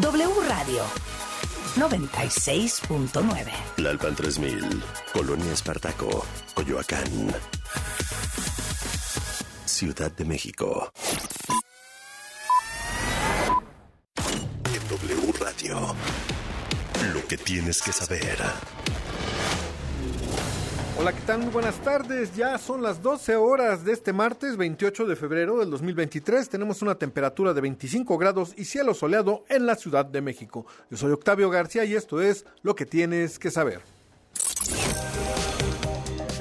[0.00, 0.84] W Radio
[1.76, 3.50] 96.9.
[3.78, 4.82] Lalpan 3000,
[5.12, 6.24] Colonia Espartaco,
[6.54, 7.34] Coyoacán.
[9.64, 10.92] Ciudad de México.
[14.88, 15.94] W Radio.
[17.12, 18.38] Lo que tienes que saber.
[21.00, 21.38] Hola, ¿qué tal?
[21.38, 22.34] Muy buenas tardes.
[22.34, 26.48] Ya son las 12 horas de este martes 28 de febrero del 2023.
[26.48, 30.66] Tenemos una temperatura de 25 grados y cielo soleado en la Ciudad de México.
[30.90, 33.97] Yo soy Octavio García y esto es lo que tienes que saber.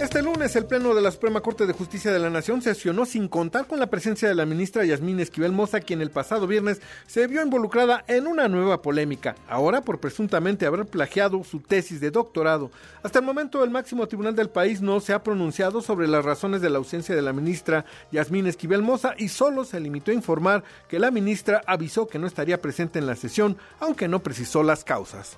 [0.07, 3.27] Este lunes el Pleno de la Suprema Corte de Justicia de la Nación sesionó sin
[3.27, 7.27] contar con la presencia de la ministra Yasmín Esquivel Moza, quien el pasado viernes se
[7.27, 12.71] vio involucrada en una nueva polémica, ahora por presuntamente haber plagiado su tesis de doctorado.
[13.03, 16.61] Hasta el momento el máximo tribunal del país no se ha pronunciado sobre las razones
[16.61, 20.63] de la ausencia de la ministra Yasmín Esquivel Moza y solo se limitó a informar
[20.87, 24.85] que la ministra avisó que no estaría presente en la sesión, aunque no precisó las
[24.85, 25.37] causas.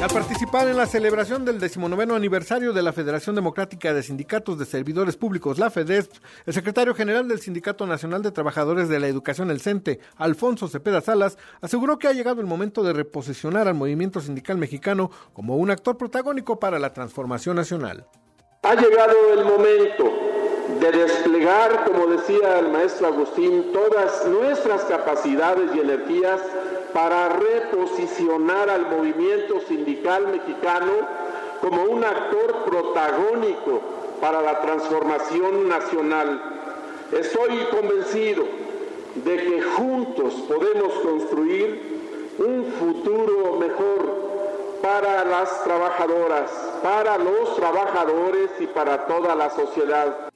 [0.00, 4.64] Al participar en la celebración del decimonoveno aniversario de la Federación Democrática de Sindicatos de
[4.64, 6.12] Servidores Públicos, la FEDESP,
[6.46, 11.00] el secretario general del Sindicato Nacional de Trabajadores de la Educación, el CENTE, Alfonso Cepeda
[11.00, 15.68] Salas, aseguró que ha llegado el momento de reposicionar al movimiento sindical mexicano como un
[15.68, 18.06] actor protagónico para la transformación nacional.
[18.62, 20.04] Ha llegado el momento
[20.80, 26.40] de desplegar, como decía el maestro Agustín, todas nuestras capacidades y energías
[26.92, 30.92] para reposicionar al movimiento sindical mexicano
[31.60, 33.80] como un actor protagónico
[34.20, 36.40] para la transformación nacional.
[37.12, 38.44] Estoy convencido
[39.14, 41.98] de que juntos podemos construir
[42.38, 44.28] un futuro mejor
[44.82, 46.50] para las trabajadoras,
[46.82, 50.27] para los trabajadores y para toda la sociedad.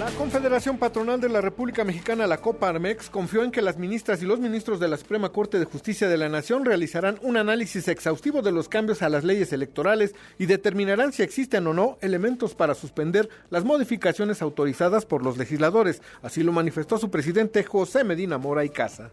[0.00, 4.24] La Confederación Patronal de la República Mexicana, la Coparmex, confió en que las ministras y
[4.24, 8.40] los ministros de la Suprema Corte de Justicia de la Nación realizarán un análisis exhaustivo
[8.40, 12.74] de los cambios a las leyes electorales y determinarán si existen o no elementos para
[12.74, 16.00] suspender las modificaciones autorizadas por los legisladores.
[16.22, 19.10] Así lo manifestó su presidente José Medina Mora y Casa.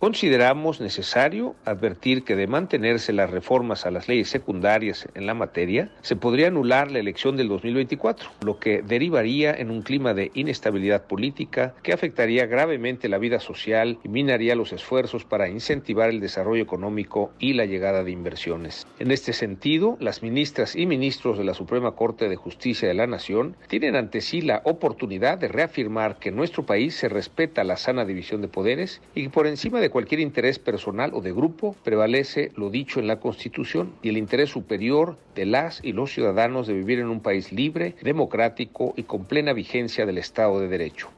[0.00, 5.90] Consideramos necesario advertir que de mantenerse las reformas a las leyes secundarias en la materia,
[6.00, 11.04] se podría anular la elección del 2024, lo que derivaría en un clima de inestabilidad
[11.04, 16.62] política que afectaría gravemente la vida social y minaría los esfuerzos para incentivar el desarrollo
[16.62, 18.86] económico y la llegada de inversiones.
[19.00, 23.06] En este sentido, las ministras y ministros de la Suprema Corte de Justicia de la
[23.06, 27.76] Nación tienen ante sí la oportunidad de reafirmar que en nuestro país se respeta la
[27.76, 31.76] sana división de poderes y que por encima de cualquier interés personal o de grupo,
[31.84, 36.66] prevalece lo dicho en la Constitución y el interés superior de las y los ciudadanos
[36.66, 41.10] de vivir en un país libre, democrático y con plena vigencia del Estado de Derecho.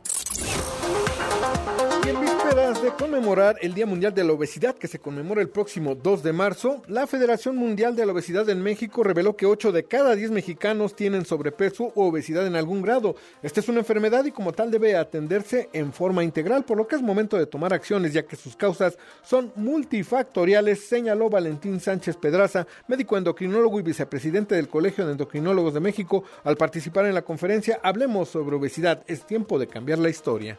[2.81, 6.33] De conmemorar el Día Mundial de la Obesidad, que se conmemora el próximo 2 de
[6.33, 10.31] marzo, la Federación Mundial de la Obesidad en México reveló que 8 de cada 10
[10.31, 13.15] mexicanos tienen sobrepeso o obesidad en algún grado.
[13.43, 16.97] Esta es una enfermedad y como tal debe atenderse en forma integral, por lo que
[16.97, 22.67] es momento de tomar acciones, ya que sus causas son multifactoriales, señaló Valentín Sánchez Pedraza,
[22.89, 27.81] médico endocrinólogo y vicepresidente del Colegio de Endocrinólogos de México, al participar en la conferencia
[27.83, 29.05] Hablemos sobre obesidad.
[29.07, 30.59] Es tiempo de cambiar la historia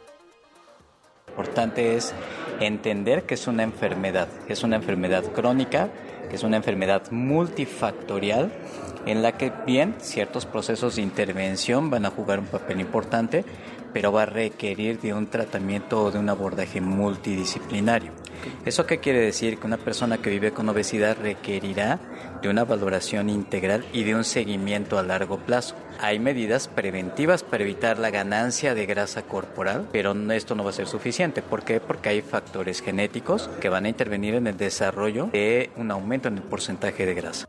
[1.34, 2.14] importante es
[2.60, 5.88] entender que es una enfermedad, que es una enfermedad crónica,
[6.30, 8.52] que es una enfermedad multifactorial
[9.04, 13.44] en la que bien ciertos procesos de intervención van a jugar un papel importante,
[13.92, 18.12] pero va a requerir de un tratamiento o de un abordaje multidisciplinario.
[18.64, 19.58] ¿Eso qué quiere decir?
[19.58, 21.98] Que una persona que vive con obesidad requerirá
[22.42, 25.74] de una valoración integral y de un seguimiento a largo plazo.
[26.00, 30.74] Hay medidas preventivas para evitar la ganancia de grasa corporal, pero esto no va a
[30.74, 31.42] ser suficiente.
[31.42, 31.80] ¿Por qué?
[31.80, 36.36] Porque hay factores genéticos que van a intervenir en el desarrollo de un aumento en
[36.36, 37.48] el porcentaje de grasa.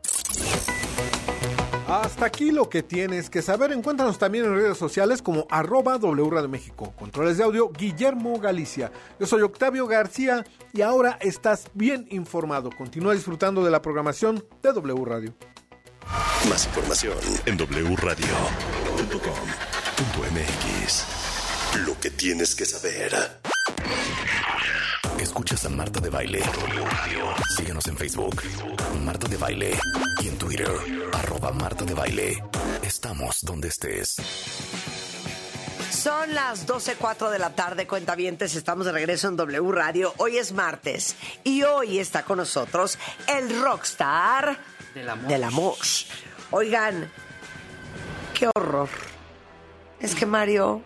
[1.88, 3.70] Hasta aquí lo que tienes que saber.
[3.72, 6.92] Encuéntranos también en redes sociales como arroba W Radio México.
[6.98, 8.90] Controles de audio, Guillermo Galicia.
[9.20, 12.70] Yo soy Octavio García y ahora estás bien informado.
[12.70, 15.32] Continúa disfrutando de la programación de W Radio.
[16.48, 17.16] Más información
[17.46, 18.24] en wradio.com.mx.
[21.86, 23.12] Lo que tienes que saber.
[25.20, 26.42] Escuchas a Marta de Baile.
[27.56, 28.42] Síguenos en Facebook,
[29.04, 29.78] Marta de Baile.
[30.22, 30.68] Y en Twitter,
[31.12, 32.42] arroba Marta de Baile.
[32.82, 34.16] Estamos donde estés.
[35.90, 38.54] Son las 12.04 de la tarde, cuentavientes.
[38.54, 40.12] Estamos de regreso en W Radio.
[40.18, 44.58] Hoy es martes y hoy está con nosotros el rockstar
[44.94, 45.28] Del amor.
[45.28, 45.74] del amor.
[46.50, 47.10] Oigan,
[48.38, 48.88] qué horror.
[50.00, 50.82] Es que Mario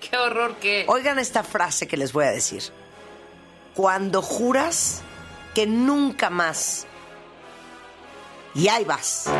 [0.00, 0.84] Qué horror que.
[0.88, 2.62] Oigan esta frase que les voy a decir.
[3.74, 5.02] Cuando juras
[5.54, 6.86] que nunca más.
[8.54, 9.30] Y ahí vas.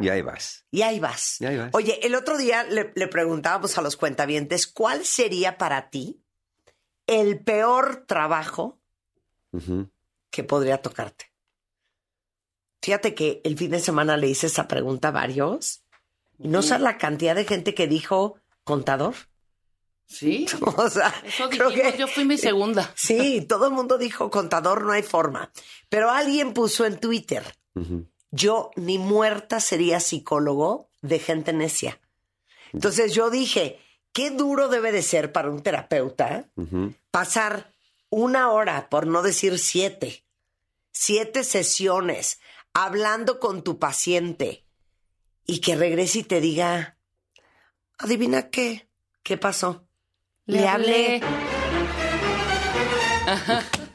[0.00, 0.64] Y ahí vas.
[0.70, 1.40] Y ahí vas.
[1.40, 1.70] Y ahí vas.
[1.72, 6.20] Oye, el otro día le, le preguntábamos a los cuentavientes cuál sería para ti
[7.06, 8.78] el peor trabajo
[10.30, 11.32] que podría tocarte.
[12.82, 15.82] Fíjate que el fin de semana le hice esa pregunta a varios
[16.38, 19.14] y no sabes la cantidad de gente que dijo contador.
[20.10, 20.46] Sí.
[20.76, 22.92] O sea, Eso creo que yo fui mi segunda.
[22.96, 25.52] sí, todo el mundo dijo contador, no hay forma.
[25.88, 27.44] Pero alguien puso en Twitter,
[28.30, 32.00] yo ni muerta sería psicólogo de gente necia.
[32.72, 33.80] Entonces yo dije,
[34.12, 36.50] qué duro debe de ser para un terapeuta
[37.10, 37.72] pasar
[38.10, 40.24] una hora, por no decir siete,
[40.92, 42.40] siete sesiones
[42.74, 44.64] hablando con tu paciente
[45.46, 46.98] y que regrese y te diga,
[47.98, 48.88] adivina qué,
[49.22, 49.86] qué pasó.
[50.50, 51.20] Le, hablé.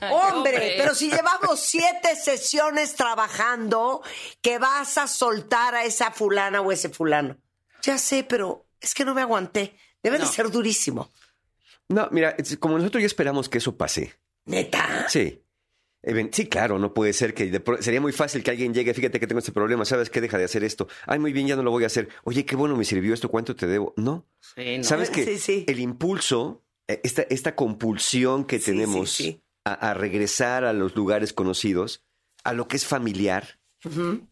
[0.02, 0.75] Hombre, Hombre.
[0.78, 4.02] pero si llevamos siete sesiones trabajando,
[4.42, 7.38] que vas a soltar a esa fulana o ese fulano.
[7.81, 9.75] Ya sé, pero es que no me aguanté.
[10.02, 11.10] Debe de ser durísimo.
[11.90, 14.13] No, mira, como nosotros ya esperamos que eso pase.
[14.46, 15.07] Neta.
[15.10, 15.44] Sí.
[16.31, 19.19] Sí, claro, no puede ser que de pro- sería muy fácil que alguien llegue, fíjate
[19.19, 20.22] que tengo este problema, ¿sabes qué?
[20.22, 20.88] Deja de hacer esto.
[21.07, 22.10] Ay, muy bien, ya no lo voy a hacer.
[22.24, 23.94] Oye, qué bueno me sirvió esto, ¿cuánto te debo?
[23.98, 24.25] No.
[24.40, 24.84] Sí, no.
[24.84, 25.66] ¿Sabes que Sí, sí.
[25.68, 29.42] el impulso, eh, esta, esta compulsión que Sí, tenemos sí, sí.
[29.66, 32.04] A, a regresar a los lugares conocidos,
[32.44, 33.60] a lo que es familiar,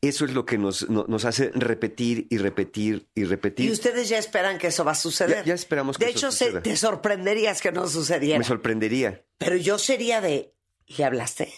[0.01, 3.69] eso es lo que nos, no- nos hace repetir y repetir y repetir.
[3.69, 5.37] Y ustedes ya esperan que eso va a suceder.
[5.37, 6.61] Ya- ya esperamos que De eso hecho, se- suceda.
[6.63, 8.39] te sorprenderías que no sucediera.
[8.39, 9.23] Me sorprendería.
[9.37, 10.53] Pero yo sería de,
[10.87, 11.53] ¿le hablaste?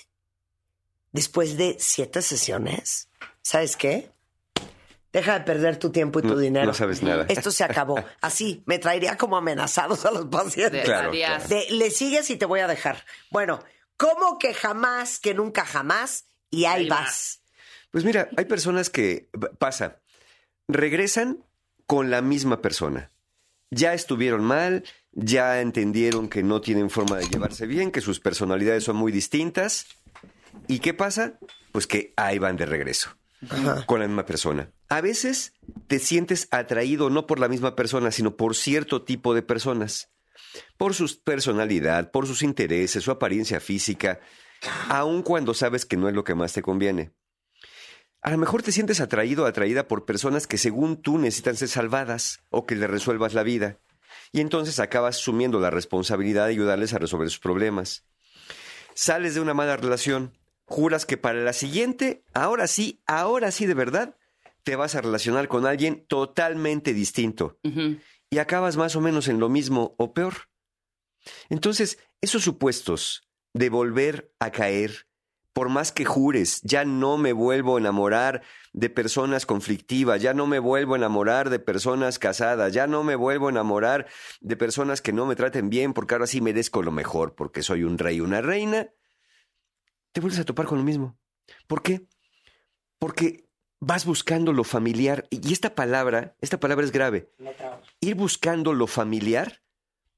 [1.16, 3.08] Después de siete sesiones,
[3.42, 4.12] ¿sabes qué?
[5.14, 6.66] Deja de perder tu tiempo y tu No- dinero.
[6.66, 7.26] no sabes nada.
[7.30, 8.04] Esto se acabó.
[8.20, 10.82] Así, me traería como amenazados a los pacientes.
[10.82, 11.12] De- Claro.
[11.48, 13.06] De, le sigues y te voy a dejar.
[13.32, 13.64] Bueno,
[13.96, 16.26] ¿cómo que jamás, que nunca jamás?
[16.50, 17.40] Y ahí, Ahí vas.
[17.92, 20.02] Pues mira, hay personas que pasa,
[20.68, 21.46] regresan
[21.86, 23.10] con la misma persona.
[23.72, 24.84] Ya estuvieron mal,
[25.14, 29.86] ya entendieron que no tienen forma de llevarse bien, que sus personalidades son muy distintas.
[30.68, 31.40] ¿Y qué pasa?
[31.72, 33.16] Pues que ahí van de regreso
[33.86, 34.72] con la misma persona.
[34.90, 35.54] A veces
[35.88, 40.12] te sientes atraído no por la misma persona, sino por cierto tipo de personas.
[40.78, 44.20] Por su personalidad, por sus intereses, su apariencia física,
[44.90, 47.12] aun cuando sabes que no es lo que más te conviene.
[48.22, 51.68] A lo mejor te sientes atraído o atraída por personas que según tú necesitan ser
[51.68, 53.80] salvadas o que le resuelvas la vida.
[54.32, 58.04] Y entonces acabas asumiendo la responsabilidad de ayudarles a resolver sus problemas.
[58.96, 60.34] Sales de una mala relación,
[60.66, 64.18] juras que para la siguiente, ahora sí, ahora sí de verdad,
[64.64, 67.60] te vas a relacionar con alguien totalmente distinto.
[68.30, 70.34] Y acabas más o menos en lo mismo o peor.
[71.50, 75.08] Entonces, esos supuestos de volver a caer,
[75.54, 78.42] por más que jures, ya no me vuelvo a enamorar
[78.74, 83.16] de personas conflictivas, ya no me vuelvo a enamorar de personas casadas, ya no me
[83.16, 84.08] vuelvo a enamorar
[84.42, 87.84] de personas que no me traten bien porque ahora sí merezco lo mejor, porque soy
[87.84, 88.90] un rey, una reina,
[90.16, 91.18] te vuelves a topar con lo mismo.
[91.68, 92.08] ¿Por qué?
[93.00, 93.50] Porque
[93.82, 97.34] vas buscando lo familiar y esta palabra, esta palabra es grave.
[98.00, 99.62] Ir buscando lo familiar,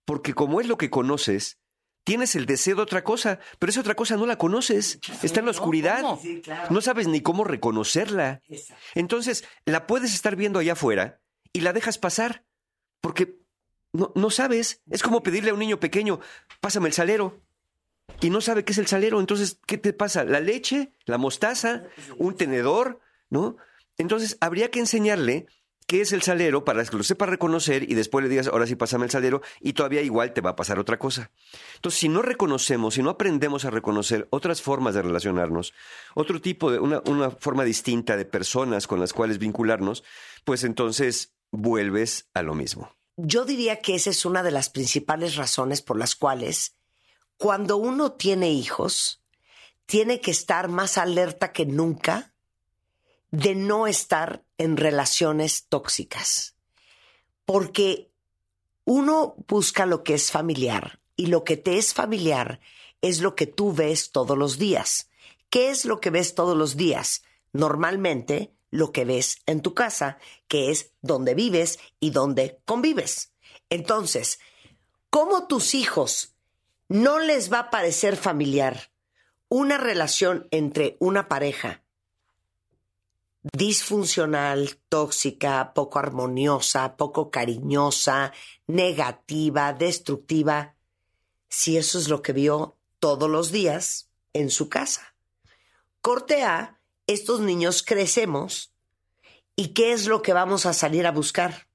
[0.05, 1.57] porque como es lo que conoces,
[2.03, 5.47] tienes el deseo de otra cosa, pero esa otra cosa no la conoces, está en
[5.47, 6.01] la oscuridad.
[6.01, 6.21] ¿cómo?
[6.21, 6.67] Sí, claro.
[6.69, 8.43] No sabes ni cómo reconocerla.
[8.93, 11.23] Entonces, la puedes estar viendo allá afuera
[11.53, 12.45] y la dejas pasar,
[13.01, 13.39] porque
[13.93, 14.83] no, no sabes.
[14.91, 16.19] Es como pedirle a un niño pequeño,
[16.61, 17.46] pásame el salero.
[18.21, 19.19] Y no sabe qué es el salero.
[19.19, 20.23] Entonces, ¿qué te pasa?
[20.23, 20.91] ¿La leche?
[21.05, 21.83] ¿La mostaza?
[22.17, 22.99] ¿Un tenedor?
[23.29, 23.57] ¿No?
[23.97, 25.47] Entonces, habría que enseñarle
[25.87, 28.75] qué es el salero para que lo sepa reconocer y después le digas, ahora sí
[28.75, 31.31] pásame el salero y todavía igual te va a pasar otra cosa.
[31.75, 35.73] Entonces, si no reconocemos, si no aprendemos a reconocer otras formas de relacionarnos,
[36.13, 40.03] otro tipo de, una, una forma distinta de personas con las cuales vincularnos,
[40.43, 42.91] pues entonces vuelves a lo mismo.
[43.15, 46.75] Yo diría que esa es una de las principales razones por las cuales
[47.37, 49.21] cuando uno tiene hijos,
[49.85, 52.33] tiene que estar más alerta que nunca
[53.31, 56.55] de no estar en relaciones tóxicas.
[57.45, 58.11] Porque
[58.85, 62.59] uno busca lo que es familiar y lo que te es familiar
[63.01, 65.09] es lo que tú ves todos los días.
[65.49, 67.23] ¿Qué es lo que ves todos los días?
[67.53, 70.17] Normalmente lo que ves en tu casa,
[70.47, 73.31] que es donde vives y donde convives.
[73.69, 74.39] Entonces,
[75.09, 76.33] ¿cómo tus hijos
[76.89, 78.91] no les va a parecer familiar
[79.49, 81.83] una relación entre una pareja
[83.53, 88.33] disfuncional, tóxica, poco armoniosa, poco cariñosa,
[88.67, 90.75] negativa, destructiva,
[91.49, 95.15] si eso es lo que vio todos los días en su casa.
[96.01, 98.73] Corte A, estos niños crecemos
[99.55, 101.67] y ¿qué es lo que vamos a salir a buscar?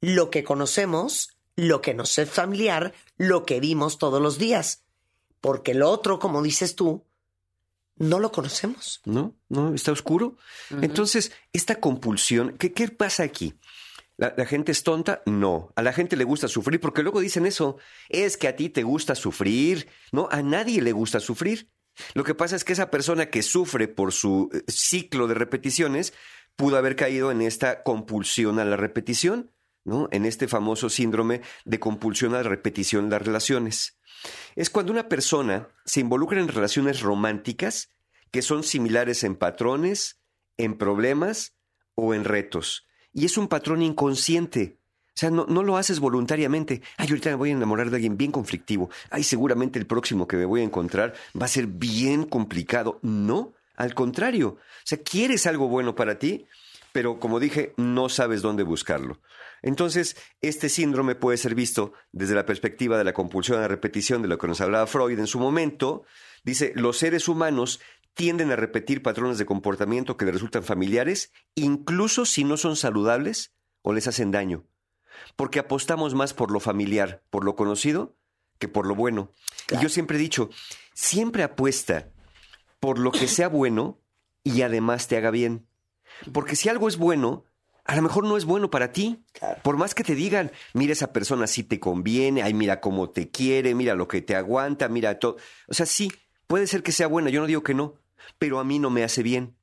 [0.00, 4.84] Lo que conocemos, lo que nos es familiar, lo que vimos todos los días.
[5.40, 7.04] Porque lo otro, como dices tú,
[7.96, 9.00] no lo conocemos.
[9.04, 9.36] ¿No?
[9.48, 9.74] ¿No?
[9.74, 10.36] ¿Está oscuro?
[10.70, 13.54] Entonces, esta compulsión, ¿qué, qué pasa aquí?
[14.16, 15.22] ¿La, la gente es tonta?
[15.26, 15.72] No.
[15.76, 17.78] A la gente le gusta sufrir porque luego dicen eso.
[18.08, 19.88] Es que a ti te gusta sufrir.
[20.12, 21.70] No, a nadie le gusta sufrir.
[22.14, 26.12] Lo que pasa es que esa persona que sufre por su eh, ciclo de repeticiones
[26.56, 29.50] pudo haber caído en esta compulsión a la repetición,
[29.84, 33.98] En este famoso síndrome de compulsión a repetición de las relaciones.
[34.54, 37.88] Es cuando una persona se involucra en relaciones románticas
[38.30, 40.20] que son similares en patrones,
[40.58, 41.54] en problemas
[41.94, 42.86] o en retos.
[43.12, 44.78] Y es un patrón inconsciente.
[45.08, 46.82] O sea, no, no lo haces voluntariamente.
[46.96, 48.90] Ay, ahorita me voy a enamorar de alguien bien conflictivo.
[49.10, 53.00] Ay, seguramente el próximo que me voy a encontrar va a ser bien complicado.
[53.02, 54.48] No, al contrario.
[54.58, 56.46] O sea, quieres algo bueno para ti,
[56.92, 59.20] pero como dije, no sabes dónde buscarlo.
[59.62, 64.22] Entonces, este síndrome puede ser visto desde la perspectiva de la compulsión a la repetición,
[64.22, 66.04] de lo que nos hablaba Freud en su momento.
[66.44, 67.80] Dice, los seres humanos
[68.14, 73.52] tienden a repetir patrones de comportamiento que les resultan familiares, incluso si no son saludables
[73.82, 74.64] o les hacen daño.
[75.36, 78.16] Porque apostamos más por lo familiar, por lo conocido,
[78.58, 79.30] que por lo bueno.
[79.70, 80.50] Y yo siempre he dicho,
[80.94, 82.10] siempre apuesta
[82.78, 84.00] por lo que sea bueno
[84.42, 85.66] y además te haga bien.
[86.32, 87.44] Porque si algo es bueno,
[87.84, 89.24] a lo mejor no es bueno para ti.
[89.62, 93.30] Por más que te digan, mira esa persona sí te conviene, ay, mira cómo te
[93.30, 95.36] quiere, mira lo que te aguanta, mira todo.
[95.68, 96.12] O sea, sí,
[96.46, 97.94] puede ser que sea buena, yo no digo que no,
[98.38, 99.56] pero a mí no me hace bien.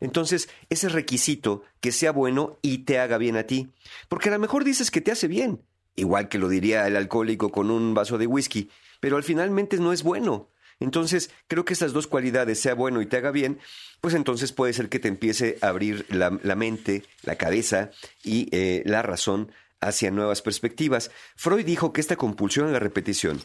[0.00, 3.72] Entonces, ese requisito que sea bueno y te haga bien a ti.
[4.08, 5.62] Porque a lo mejor dices que te hace bien,
[5.96, 9.92] igual que lo diría el alcohólico con un vaso de whisky, pero al finalmente no
[9.92, 10.48] es bueno.
[10.84, 13.58] Entonces, creo que estas dos cualidades, sea bueno y te haga bien,
[14.00, 17.90] pues entonces puede ser que te empiece a abrir la, la mente, la cabeza
[18.22, 19.50] y eh, la razón
[19.80, 21.10] hacia nuevas perspectivas.
[21.36, 23.42] Freud dijo que esta compulsión a la repetición,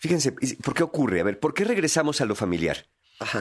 [0.00, 1.20] fíjense, ¿por qué ocurre?
[1.20, 2.86] A ver, ¿por qué regresamos a lo familiar?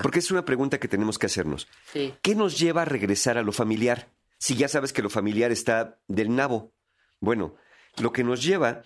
[0.03, 1.67] Porque es una pregunta que tenemos que hacernos.
[1.91, 2.13] Sí.
[2.21, 4.09] ¿Qué nos lleva a regresar a lo familiar?
[4.38, 6.73] Si ya sabes que lo familiar está del nabo.
[7.19, 7.55] Bueno,
[7.97, 8.83] lo que nos lleva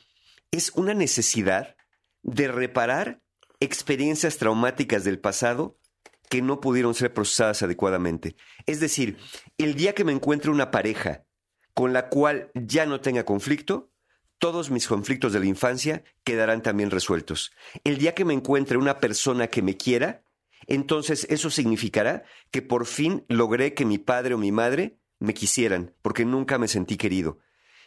[0.51, 1.75] es una necesidad
[2.21, 3.21] de reparar
[3.59, 5.77] experiencias traumáticas del pasado
[6.29, 8.35] que no pudieron ser procesadas adecuadamente.
[8.65, 9.17] Es decir,
[9.57, 11.25] el día que me encuentre una pareja
[11.73, 13.91] con la cual ya no tenga conflicto,
[14.37, 17.51] todos mis conflictos de la infancia quedarán también resueltos.
[17.83, 20.23] El día que me encuentre una persona que me quiera,
[20.67, 25.93] entonces eso significará que por fin logré que mi padre o mi madre me quisieran,
[26.01, 27.39] porque nunca me sentí querido.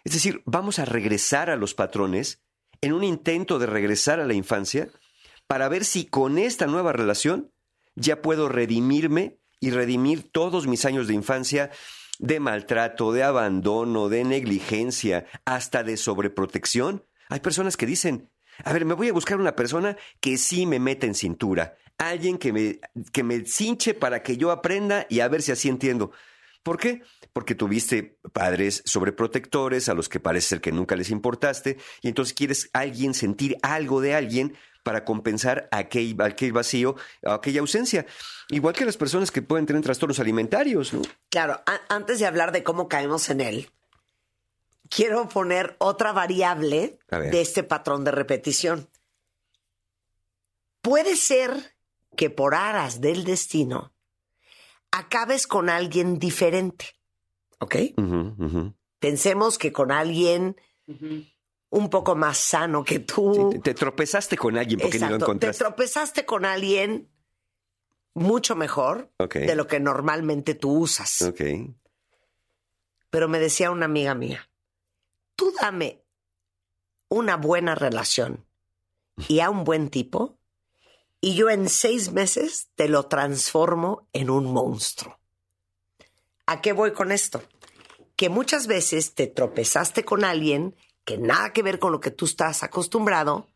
[0.05, 2.43] Es decir, vamos a regresar a los patrones
[2.81, 4.89] en un intento de regresar a la infancia
[5.49, 7.51] para ver si con esta nueva relación
[7.97, 11.71] ya puedo redimirme y redimir todos mis años de infancia
[12.21, 17.05] de maltrato, de abandono, de negligencia, hasta de sobreprotección.
[17.29, 18.31] Hay personas que dicen,
[18.65, 22.39] a ver, me voy a buscar una persona que sí me meta en cintura, alguien
[22.39, 22.81] que me,
[23.13, 26.13] que me cinche para que yo aprenda y a ver si así entiendo.
[26.63, 27.03] ¿Por qué?
[27.33, 32.35] Porque tuviste padres sobreprotectores a los que parece ser que nunca les importaste y entonces
[32.35, 38.07] quieres alguien sentir algo de alguien para compensar aquel, aquel vacío, aquella ausencia.
[38.49, 41.03] Igual que las personas que pueden tener trastornos alimentarios, ¿no?
[41.31, 43.71] Claro, a- antes de hablar de cómo caemos en él,
[44.89, 48.89] quiero poner otra variable de este patrón de repetición.
[50.81, 51.77] Puede ser
[52.17, 53.93] que por aras del destino
[54.91, 56.97] acabes con alguien diferente,
[57.59, 57.77] ¿ok?
[58.99, 60.57] Pensemos que con alguien
[61.71, 63.51] un poco más sano que tú.
[63.53, 65.25] Sí, te, te tropezaste con alguien porque ni lo Exacto.
[65.25, 65.65] Te encontraste.
[65.65, 67.11] tropezaste con alguien
[68.15, 71.23] mucho mejor de lo que normalmente tú usas.
[71.23, 71.41] Ok.
[73.11, 74.51] Pero me decía una amiga mía,
[75.37, 76.03] tú dame
[77.09, 78.45] una buena relación
[79.29, 80.39] y a un buen tipo
[81.21, 85.19] y yo en seis meses te lo transformo en un monstruo.
[86.47, 87.43] ¿A qué voy con esto?
[88.17, 90.77] Que muchas veces te tropezaste con alguien
[91.09, 93.49] que nada que ver con lo que tú estás acostumbrado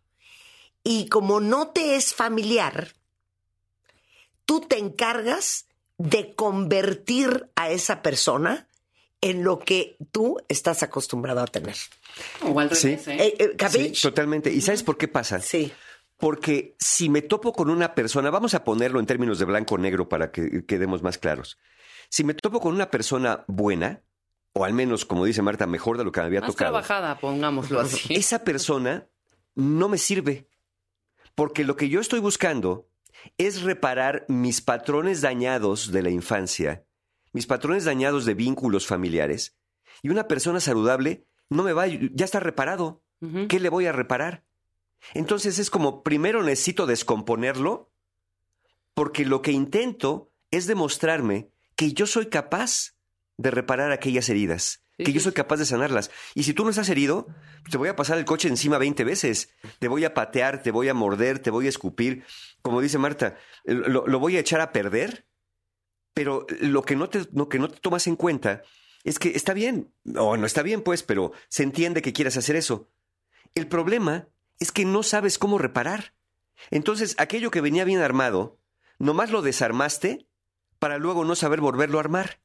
[0.82, 2.94] y como no te es familiar,
[4.46, 5.66] tú te encargas
[5.98, 8.66] de convertir a esa persona
[9.20, 11.76] en lo que tú estás acostumbrado a tener.
[12.40, 12.88] O al Sí.
[12.88, 12.98] ¿eh?
[13.06, 14.50] Eh, eh, Sí, totalmente.
[14.50, 15.38] ¿Y sabes por qué pasa?
[15.38, 15.70] Sí.
[16.16, 19.78] Porque si me topo con una persona, vamos a ponerlo en términos de blanco o
[19.78, 21.58] negro para que quedemos más claros.
[22.08, 24.00] Si me topo con una persona buena,
[24.54, 27.18] o al menos, como dice Marta, mejor de lo que me había Más tocado, trabajada,
[27.18, 28.14] pongámoslo así.
[28.14, 29.08] esa persona
[29.54, 30.48] no me sirve.
[31.34, 32.88] Porque lo que yo estoy buscando
[33.38, 36.84] es reparar mis patrones dañados de la infancia,
[37.32, 39.56] mis patrones dañados de vínculos familiares.
[40.02, 43.02] Y una persona saludable no me va, ya está reparado.
[43.48, 44.44] ¿Qué le voy a reparar?
[45.14, 47.92] Entonces es como, primero necesito descomponerlo,
[48.94, 52.96] porque lo que intento es demostrarme que yo soy capaz
[53.36, 56.10] de reparar aquellas heridas, Sí, que yo soy capaz de sanarlas.
[56.34, 57.26] Y si tú no estás herido,
[57.70, 60.88] te voy a pasar el coche encima 20 veces, te voy a patear, te voy
[60.88, 62.24] a morder, te voy a escupir.
[62.60, 65.26] Como dice Marta, lo, lo voy a echar a perder,
[66.14, 68.62] pero lo que, no te, lo que no te tomas en cuenta
[69.04, 72.56] es que está bien, o no está bien, pues, pero se entiende que quieras hacer
[72.56, 72.90] eso.
[73.54, 76.14] El problema es que no sabes cómo reparar.
[76.70, 78.58] Entonces, aquello que venía bien armado,
[78.98, 80.26] nomás lo desarmaste
[80.78, 82.41] para luego no saber volverlo a armar.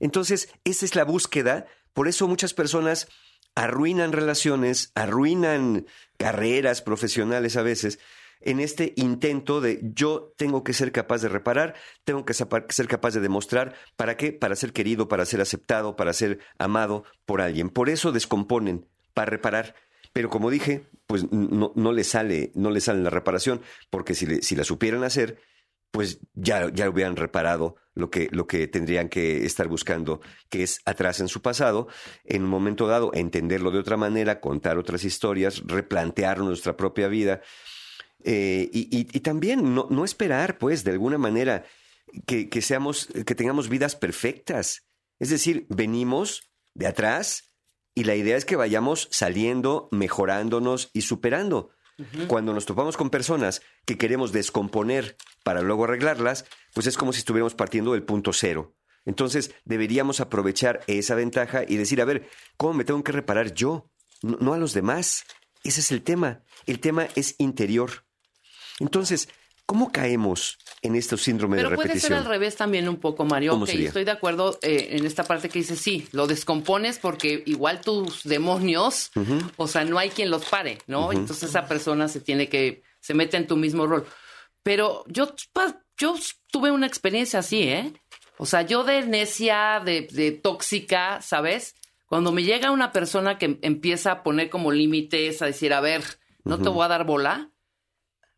[0.00, 1.66] Entonces, esa es la búsqueda.
[1.94, 3.08] Por eso muchas personas
[3.54, 5.86] arruinan relaciones, arruinan
[6.18, 7.98] carreras profesionales a veces,
[8.40, 11.74] en este intento de yo tengo que ser capaz de reparar,
[12.04, 14.32] tengo que ser capaz de demostrar, ¿para qué?
[14.32, 17.70] Para ser querido, para ser aceptado, para ser amado por alguien.
[17.70, 19.74] Por eso descomponen, para reparar.
[20.12, 24.42] Pero como dije, pues no, no le sale, no le sale la reparación, porque si,
[24.42, 25.38] si la supieran hacer,
[25.96, 30.80] pues ya, ya hubieran reparado lo que, lo que tendrían que estar buscando, que es
[30.84, 31.88] atrás en su pasado,
[32.24, 37.40] en un momento dado, entenderlo de otra manera, contar otras historias, replantear nuestra propia vida.
[38.24, 41.64] Eh, y, también no, no esperar, pues, de alguna manera,
[42.26, 44.86] que, que seamos, que tengamos vidas perfectas.
[45.18, 47.54] Es decir, venimos de atrás
[47.94, 51.70] y la idea es que vayamos saliendo, mejorándonos y superando.
[52.28, 57.20] Cuando nos topamos con personas que queremos descomponer para luego arreglarlas, pues es como si
[57.20, 58.74] estuviéramos partiendo del punto cero.
[59.06, 63.88] Entonces deberíamos aprovechar esa ventaja y decir, a ver, ¿cómo me tengo que reparar yo?
[64.22, 65.24] No, a los demás.
[65.64, 66.42] Ese es el tema.
[66.66, 68.04] El tema es interior.
[68.78, 69.28] Entonces,
[69.66, 72.18] ¿cómo caemos en estos síndromes Pero de puede repetición?
[72.18, 73.52] ser al revés también un poco, Mario.
[73.52, 73.88] ¿Cómo sería?
[73.88, 78.22] estoy de acuerdo eh, en esta parte que dices, sí, lo descompones porque igual tus
[78.22, 79.10] demonios,
[79.56, 81.12] o sea, no hay quien los pare, ¿no?
[81.12, 84.06] Entonces esa persona se tiene que, se mete en tu mismo rol.
[84.62, 85.34] Pero yo,
[85.96, 86.14] yo
[86.50, 87.92] tuve una experiencia así, ¿eh?
[88.38, 91.74] O sea, yo de necia, de, de tóxica, ¿sabes?
[92.06, 96.02] Cuando me llega una persona que empieza a poner como límites, a decir, a ver,
[96.44, 97.50] no te voy a dar bola,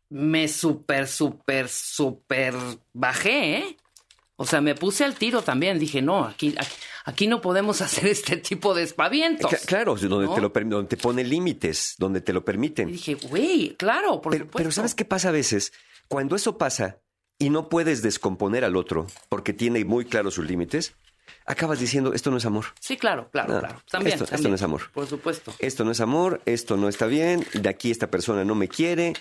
[0.09, 2.53] me súper, súper, súper
[2.93, 3.77] bajé, ¿eh?
[4.41, 5.77] O sea, me puse al tiro también.
[5.79, 9.51] Dije, no, aquí, aquí, aquí no podemos hacer este tipo de espavientos.
[9.51, 10.33] Cla- Claro, donde, ¿no?
[10.33, 12.87] te lo, donde te pone límites, donde te lo Y permiten.
[12.91, 14.57] dije, güey, claro, por Pero, supuesto.
[14.57, 15.73] pero ¿sabes qué pasa a veces?
[16.07, 16.99] Cuando eso pasa
[17.37, 20.93] y no puedes descomponer al otro porque tiene muy claros sus límites,
[21.45, 22.65] acabas diciendo, esto no es amor.
[22.79, 23.81] Sí, claro, claro, No, claro.
[23.91, 24.51] También, esto- esto también.
[24.51, 24.89] no es amor.
[24.93, 25.53] Por supuesto.
[25.59, 29.13] Esto no es amor, esto no está bien, de aquí esta persona no me quiere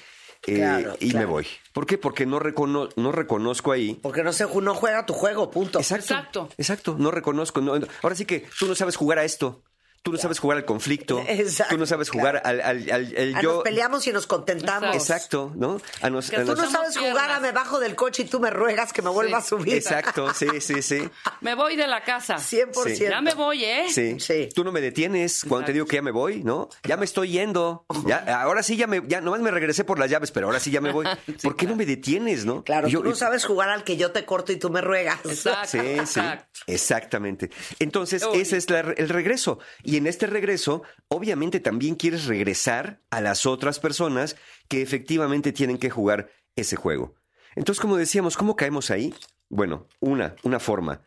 [0.46, 1.26] eh, Claro, y claro.
[1.26, 1.46] me voy.
[1.72, 1.98] ¿Por qué?
[1.98, 3.94] Porque no, recono- no reconozco ahí.
[4.02, 5.78] Porque no, se, no juega tu juego, punto.
[5.78, 6.48] Exacto, Exacto.
[6.56, 7.60] exacto, no reconozco.
[7.60, 9.62] no- ahora sí que tú no sabes jugar a esto.
[10.02, 11.22] Tú no sabes jugar al conflicto.
[11.28, 12.48] Exacto, tú no sabes jugar claro.
[12.48, 13.54] al, al- al- al Ah, yo.
[13.56, 14.94] nos peleamos y nos contentamos.
[14.94, 15.80] Exacto, ¿no?
[16.00, 18.26] A nos- Que a tú nos- no sabes jugar a me bajo del coche y
[18.26, 19.74] tú me ruegas que me vuelva a subir.
[19.74, 21.08] Exacto, sí, sí, sí.
[21.40, 22.36] Me voy de la casa.
[22.36, 22.96] 100%.
[22.96, 23.04] Sí.
[23.08, 23.86] Ya me voy, ¿eh?
[23.90, 24.18] Sí.
[24.20, 24.48] Sí.
[24.54, 26.68] Tú no me detienes cuando te digo que ya me voy, ¿no?
[26.84, 27.84] Ya me estoy yendo.
[28.06, 30.70] Ya, ahora sí ya me, ya nomás me regresé por las llaves, pero ahora sí
[30.70, 31.06] ya me voy.
[31.42, 32.64] ¿Por qué no me detienes, no?
[32.64, 35.18] Claro, yo- tú no sabes jugar al que yo te corto y tú me ruegas.
[35.24, 35.68] Exacto.
[35.68, 36.20] Sí, sí,
[36.66, 37.50] exactamente.
[37.78, 38.40] Entonces, Uy.
[38.40, 39.58] ese es la- el regreso.
[39.88, 44.36] Y en este regreso, obviamente también quieres regresar a las otras personas
[44.68, 47.14] que efectivamente tienen que jugar ese juego.
[47.56, 49.14] Entonces, como decíamos, ¿cómo caemos ahí?
[49.48, 51.00] Bueno, una, una forma.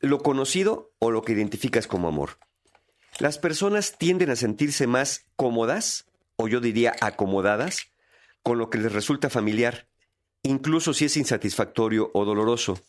[0.00, 2.38] Lo conocido o lo que identificas como amor.
[3.18, 7.92] Las personas tienden a sentirse más cómodas, o yo diría acomodadas,
[8.42, 9.88] con lo que les resulta familiar,
[10.42, 12.82] incluso si es insatisfactorio o doloroso.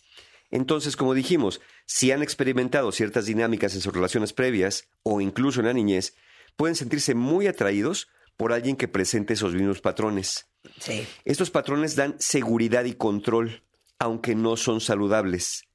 [0.50, 5.66] Entonces, como dijimos, si han experimentado ciertas dinámicas en sus relaciones previas o incluso en
[5.66, 6.16] la niñez,
[6.56, 8.08] pueden sentirse muy atraídos
[8.38, 10.48] por alguien que presente esos mismos patrones.
[10.80, 11.08] Sí.
[11.26, 13.64] Estos patrones dan seguridad y control,
[14.00, 15.66] aunque no son saludables.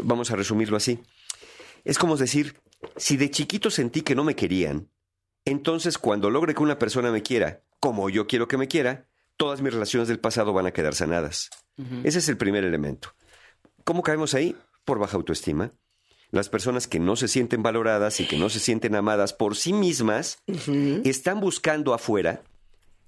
[0.00, 1.00] Vamos a resumirlo así.
[1.84, 2.60] Es como decir,
[2.96, 4.88] si de chiquito sentí que no me querían,
[5.44, 9.60] entonces cuando logre que una persona me quiera como yo quiero que me quiera, todas
[9.60, 11.50] mis relaciones del pasado van a quedar sanadas.
[12.04, 13.12] Ese es el primer elemento.
[13.84, 14.56] ¿Cómo caemos ahí?
[14.84, 15.70] Por baja autoestima.
[16.30, 19.72] Las personas que no se sienten valoradas y que no se sienten amadas por sí
[19.72, 20.38] mismas
[21.04, 22.42] están buscando afuera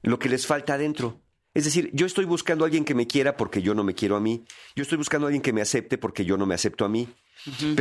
[0.03, 1.21] lo que les falta adentro.
[1.55, 4.17] Es decir, yo estoy buscando a alguien que me quiera porque yo no me quiero
[4.17, 4.45] a mí.
[4.77, 7.09] Yo estoy buscando a alguien que me acepte porque yo no me acepto a mí.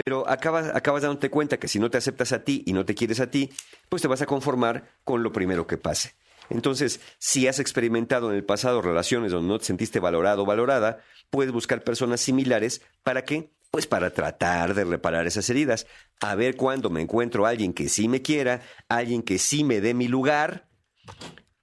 [0.05, 2.95] Pero acabas, acabas dándote cuenta que si no te aceptas a ti y no te
[2.95, 3.49] quieres a ti,
[3.89, 6.13] pues te vas a conformar con lo primero que pase.
[6.53, 10.99] Entonces, si has experimentado en el pasado relaciones donde no te sentiste valorado o valorada,
[11.29, 13.51] puedes buscar personas similares para qué?
[13.71, 15.87] Pues para tratar de reparar esas heridas.
[16.21, 19.81] A ver cuándo me encuentro a alguien que sí me quiera, alguien que sí me
[19.81, 20.67] dé mi lugar,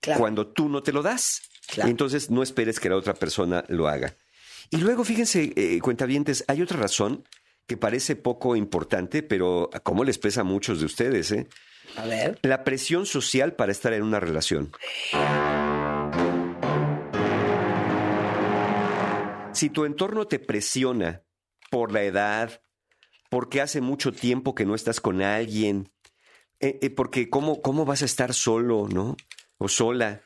[0.00, 0.18] Claro.
[0.20, 1.42] cuando tú no te lo das.
[1.68, 1.88] Claro.
[1.90, 4.16] Entonces no esperes que la otra persona lo haga.
[4.70, 7.24] Y luego, fíjense, eh, cuentavientes, hay otra razón
[7.66, 11.48] que parece poco importante, pero a cómo les pesa a muchos de ustedes, ¿eh?
[11.96, 12.38] A ver.
[12.42, 14.72] La presión social para estar en una relación.
[19.52, 21.22] Si tu entorno te presiona
[21.70, 22.62] por la edad,
[23.28, 25.92] porque hace mucho tiempo que no estás con alguien,
[26.60, 29.16] eh, eh, porque cómo, cómo vas a estar solo, ¿no?
[29.58, 30.22] O sola.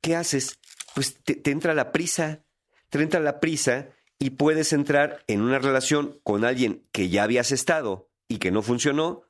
[0.00, 0.58] ¿Qué haces?
[0.94, 2.44] Pues te, te entra la prisa,
[2.88, 7.52] te entra la prisa y puedes entrar en una relación con alguien que ya habías
[7.52, 9.22] estado y que no funcionó,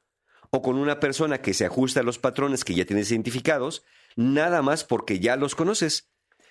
[0.50, 3.84] o con una persona que se ajusta a los patrones que ya tienes identificados,
[4.16, 6.10] nada más porque ya los conoces.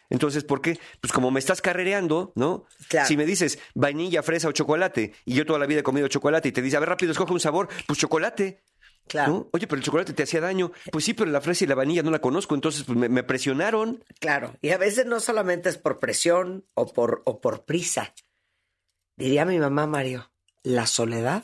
[0.09, 0.79] Entonces, ¿por qué?
[1.01, 2.65] Pues como me estás carrereando, ¿no?
[2.87, 3.07] Claro.
[3.07, 6.49] Si me dices vainilla, fresa o chocolate, y yo toda la vida he comido chocolate,
[6.49, 8.63] y te dice, a ver, rápido, escoge un sabor, pues chocolate.
[9.07, 9.33] Claro.
[9.33, 9.49] ¿no?
[9.53, 10.71] Oye, pero el chocolate te hacía daño.
[10.91, 13.23] Pues sí, pero la fresa y la vainilla no la conozco, entonces pues, me, me
[13.23, 14.03] presionaron.
[14.19, 18.13] Claro, y a veces no solamente es por presión o por, o por prisa.
[19.15, 20.31] Diría mi mamá Mario,
[20.63, 21.43] la soledad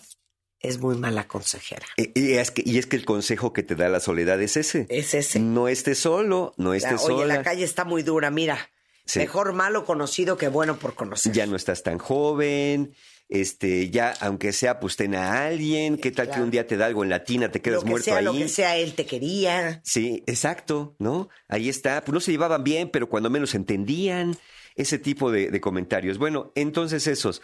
[0.67, 1.85] es muy mala consejera.
[1.97, 4.85] Y, es que, y es que el consejo que te da la soledad es ese.
[4.89, 5.39] Es ese.
[5.39, 7.35] No estés solo, no La- estés Oye, sola.
[7.37, 8.69] la calle está muy dura, mira.
[9.05, 9.19] Sí.
[9.19, 11.31] Mejor malo conocido que bueno por conocer.
[11.31, 12.95] ya no estás tan joven,
[13.29, 16.87] este, ya, aunque sea, pues ten a alguien, qué tal que un día te da
[16.87, 18.25] algo en la tina, te quedas lo que muerto sea, ahí.
[18.25, 19.81] lo que sea, él te quería.
[19.83, 21.29] Sí, exacto, ¿no?
[21.47, 24.35] Ahí está, pues no se llevaban bien, pero cuando menos entendían,
[24.75, 26.17] ese tipo de, de comentarios.
[26.17, 27.41] Bueno, entonces esos,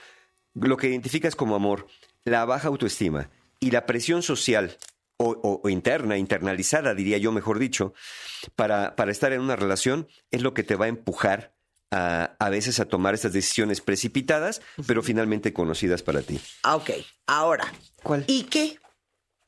[0.55, 1.87] lo que identificas como amor,
[2.25, 3.29] la baja autoestima
[3.59, 4.77] y la presión social
[5.17, 7.93] o, o- o interna, internalizada, diría yo, mejor dicho,
[8.55, 11.53] para, para estar en una relación, es lo que te va a empujar
[11.91, 16.39] a, a veces a tomar estas decisiones precipitadas, pero finalmente conocidas para ti.
[16.63, 16.89] Ah, ok,
[17.27, 17.71] ahora.
[18.01, 18.23] ¿Cuál?
[18.27, 18.79] ¿Y qué?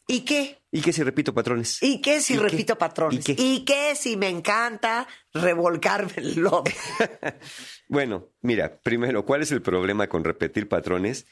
[0.06, 0.60] ¿Y qué?
[0.70, 1.82] ¿Y qué si repito patrones?
[1.82, 2.44] ¿Y qué si ¿Y qué?
[2.44, 3.26] repito patrones?
[3.30, 3.96] ¿Y qué?
[3.96, 6.64] si me encanta revolcarme el lodo?
[7.88, 11.26] Bueno, mira, primero, ¿cuál es el problema con repetir patrones?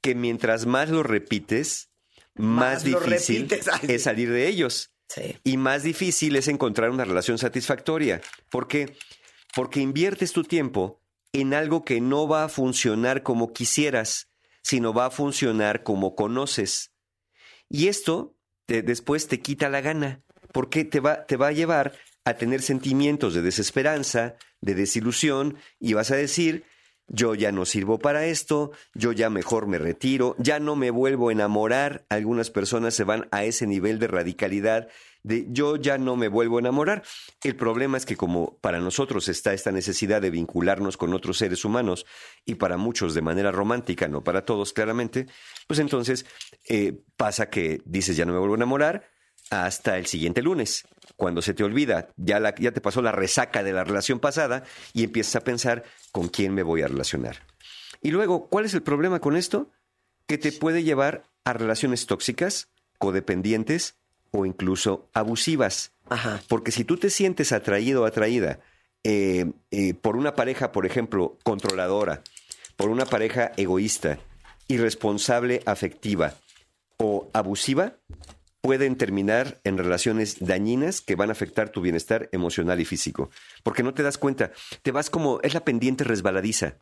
[0.00, 1.90] Que mientras más lo repites,
[2.34, 3.48] más, difícil
[3.88, 4.92] es salir de ellos.
[5.08, 5.36] Sí.
[5.42, 8.20] Y más difícil es encontrar una relación satisfactoria.
[8.50, 8.96] ¿Por qué?
[9.54, 14.28] Porque inviertes tu tiempo en algo que no va a funcionar como quisieras,
[14.62, 16.92] sino va a funcionar como conoces.
[17.68, 21.96] Y esto te- después te quita la gana, porque te va, te va a llevar
[22.24, 26.64] a tener sentimientos de desesperanza, de desilusión, y vas a decir,
[27.08, 31.28] yo ya no sirvo para esto, yo ya mejor me retiro, ya no me vuelvo
[31.28, 32.04] a enamorar.
[32.08, 34.88] Algunas personas se van a ese nivel de radicalidad
[35.22, 37.02] de yo ya no me vuelvo a enamorar.
[37.42, 41.64] El problema es que como para nosotros está esta necesidad de vincularnos con otros seres
[41.64, 42.06] humanos
[42.44, 45.26] y para muchos de manera romántica, no para todos claramente,
[45.66, 46.26] pues entonces
[46.68, 49.17] eh, pasa que dices ya no me vuelvo a enamorar
[49.50, 50.84] hasta el siguiente lunes.
[51.16, 54.64] Cuando se te olvida, ya, la, ya te pasó la resaca de la relación pasada
[54.92, 57.36] y empiezas a pensar con quién me voy a relacionar.
[58.02, 59.70] Y luego, ¿cuál es el problema con esto?
[60.26, 63.96] Que te puede llevar a relaciones tóxicas, codependientes
[64.30, 65.92] o incluso abusivas.
[66.08, 66.40] Ajá.
[66.48, 68.60] Porque si tú te sientes atraído o atraída
[69.04, 72.22] eh, eh, por una pareja, por ejemplo, controladora,
[72.76, 74.18] por una pareja egoísta,
[74.68, 76.34] irresponsable afectiva
[76.98, 77.94] o abusiva,
[78.60, 83.30] pueden terminar en relaciones dañinas que van a afectar tu bienestar emocional y físico.
[83.62, 86.78] Porque no te das cuenta, te vas como, es la pendiente resbaladiza.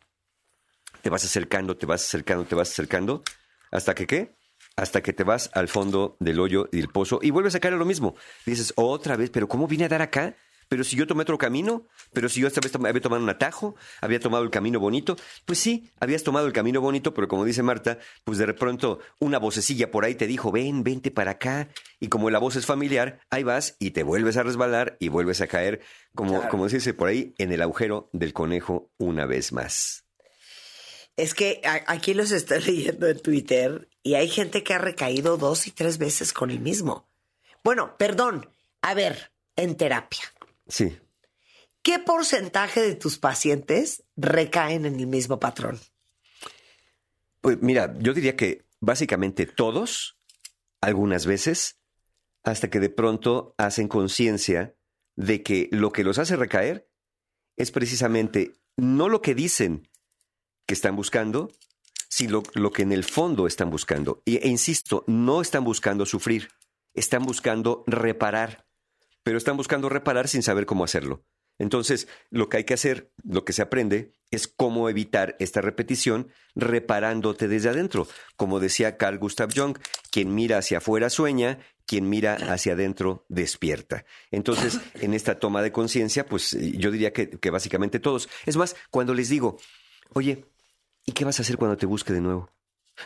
[1.01, 3.23] Te vas acercando, te vas acercando, te vas acercando,
[3.71, 4.35] hasta que qué?
[4.75, 7.75] Hasta que te vas al fondo del hoyo y del pozo y vuelves a caer
[7.75, 8.15] a lo mismo.
[8.45, 10.35] Dices, otra vez, pero ¿cómo vine a dar acá?
[10.69, 13.29] Pero si yo tomé otro camino, pero si yo esta vez tom- había tomado un
[13.29, 17.45] atajo, había tomado el camino bonito, pues sí, habías tomado el camino bonito, pero como
[17.45, 21.69] dice Marta, pues de pronto una vocecilla por ahí te dijo, ven, vente para acá,
[21.99, 25.41] y como la voz es familiar, ahí vas y te vuelves a resbalar y vuelves
[25.41, 25.81] a caer,
[26.15, 30.03] como, como se dice por ahí, en el agujero del conejo una vez más.
[31.15, 35.65] Es que aquí los estoy leyendo en Twitter y hay gente que ha recaído dos
[35.67, 37.07] y tres veces con el mismo.
[37.63, 38.49] Bueno, perdón.
[38.83, 40.21] A ver, en terapia,
[40.67, 40.97] Sí.
[41.87, 45.79] ¿qué porcentaje de tus pacientes recaen en el mismo patrón?
[47.39, 50.19] Pues mira, yo diría que básicamente todos,
[50.81, 51.79] algunas veces,
[52.43, 54.75] hasta que de pronto hacen conciencia
[55.15, 56.89] de que lo que los hace recaer
[57.55, 59.87] es precisamente no lo que dicen
[60.65, 61.53] que están buscando,
[62.09, 64.21] si lo, que en el fondo están buscando.
[64.25, 66.49] Y, e insisto, no están buscando sufrir,
[66.93, 68.66] están buscando reparar,
[69.27, 71.25] pero están buscando reparar sin saber cómo hacerlo.
[71.59, 76.29] Entonces, lo que hay que hacer, lo que se aprende, es cómo evitar esta repetición
[76.55, 78.07] reparándote desde adentro.
[78.37, 79.77] Como decía Carl Gustav Jung,
[80.11, 84.05] quien mira hacia afuera sueña, quien mira hacia adentro despierta.
[84.31, 88.29] Entonces, en esta toma de conciencia, pues yo diría que, que básicamente todos.
[88.45, 89.57] Es más, cuando les digo,
[90.13, 90.45] oye,
[91.05, 92.49] ¿y qué vas a hacer cuando te busque de nuevo?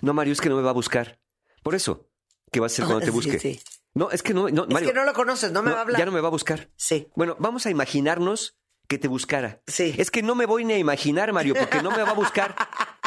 [0.04, 1.20] No, Mario, es que no me va a buscar.
[1.64, 2.12] Por eso,
[2.52, 3.40] ¿qué vas a hacer cuando te Sí, busque?
[3.40, 3.60] sí.
[3.94, 5.80] No, es que no, no, Es Mario, que no lo conoces, no me no, va
[5.80, 6.00] a hablar.
[6.00, 6.70] Ya no me va a buscar.
[6.78, 7.08] Sí.
[7.16, 9.62] Bueno, vamos a imaginarnos que te buscara.
[9.68, 9.94] Sí.
[9.98, 12.56] Es que no me voy ni a imaginar, Mario, porque no me va a buscar.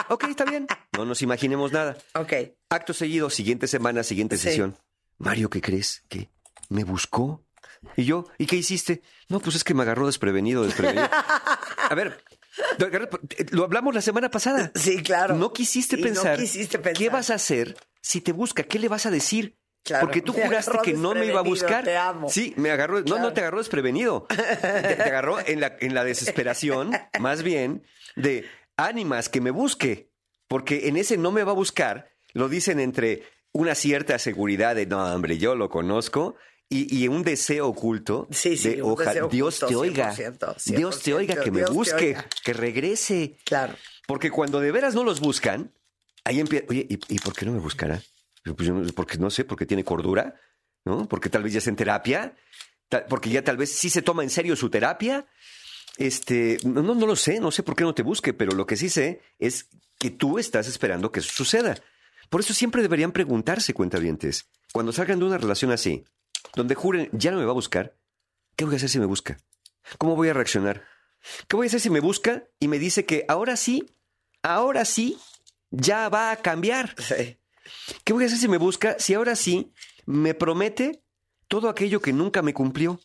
[0.08, 0.66] ok, está bien.
[0.96, 1.96] No nos imaginemos nada.
[2.14, 2.32] Ok.
[2.70, 4.44] Acto seguido, siguiente semana, siguiente Sí.
[4.44, 4.76] sesión.
[5.18, 6.02] Mario, ¿qué crees?
[6.08, 6.30] ¿Qué?
[6.68, 7.44] ¿Me buscó?
[7.96, 8.26] ¿Y yo?
[8.38, 9.02] ¿Y qué hiciste?
[9.28, 11.08] No, pues es que me agarró desprevenido, desprevenido.
[11.90, 12.22] A ver,
[13.50, 14.72] lo hablamos la semana pasada.
[14.74, 15.34] Sí, claro.
[15.34, 16.98] No quisiste Y no pensar, quisiste pensar.
[16.98, 19.56] qué vas a hacer si te busca, qué le vas a decir.
[19.84, 21.84] Claro, Porque tú juraste que no me iba a buscar.
[21.84, 22.28] te amo.
[22.30, 23.00] Sí, me agarró.
[23.00, 23.22] No, Claro.
[23.22, 24.26] no te agarró desprevenido.
[24.28, 24.34] Te,
[24.96, 27.84] te agarró en la, en la desesperación, más bien,
[28.16, 28.46] de
[28.78, 30.10] ánimas que me busque.
[30.48, 34.86] Porque en ese no me va a buscar, lo dicen entre una cierta seguridad de
[34.86, 36.34] no, hombre, yo lo conozco.
[36.70, 40.14] Y, y un deseo oculto Sí, sí, de un oja- deseo Dios oculto, te oiga,
[40.14, 43.36] 100%, Dios te oiga, que me Dios busque, que regrese.
[43.44, 43.74] Claro.
[44.06, 45.72] Porque cuando de veras no los buscan,
[46.24, 48.00] ahí empieza, oye, ¿y, y por qué no me buscará?
[48.44, 50.34] Pues porque no sé, porque tiene cordura,
[50.84, 51.08] ¿no?
[51.08, 52.36] Porque tal vez ya está en terapia,
[53.08, 55.26] porque ya tal vez sí se toma en serio su terapia.
[55.96, 58.66] Este, no, no, no lo sé, no sé por qué no te busque, pero lo
[58.66, 61.76] que sí sé es que tú estás esperando que eso suceda.
[62.28, 66.04] Por eso siempre deberían preguntarse, cuentavientes, cuando salgan de una relación así,
[66.54, 67.96] donde juren, ya no me va a buscar,
[68.56, 69.38] ¿qué voy a hacer si me busca?
[69.98, 70.84] ¿Cómo voy a reaccionar?
[71.48, 73.86] ¿Qué voy a hacer si me busca y me dice que ahora sí,
[74.42, 75.16] ahora sí,
[75.70, 76.94] ya va a cambiar?
[76.98, 77.38] Sí.
[78.04, 79.72] ¿Qué voy a hacer si me busca si ahora sí
[80.06, 81.02] me promete
[81.48, 83.00] todo aquello que nunca me cumplió?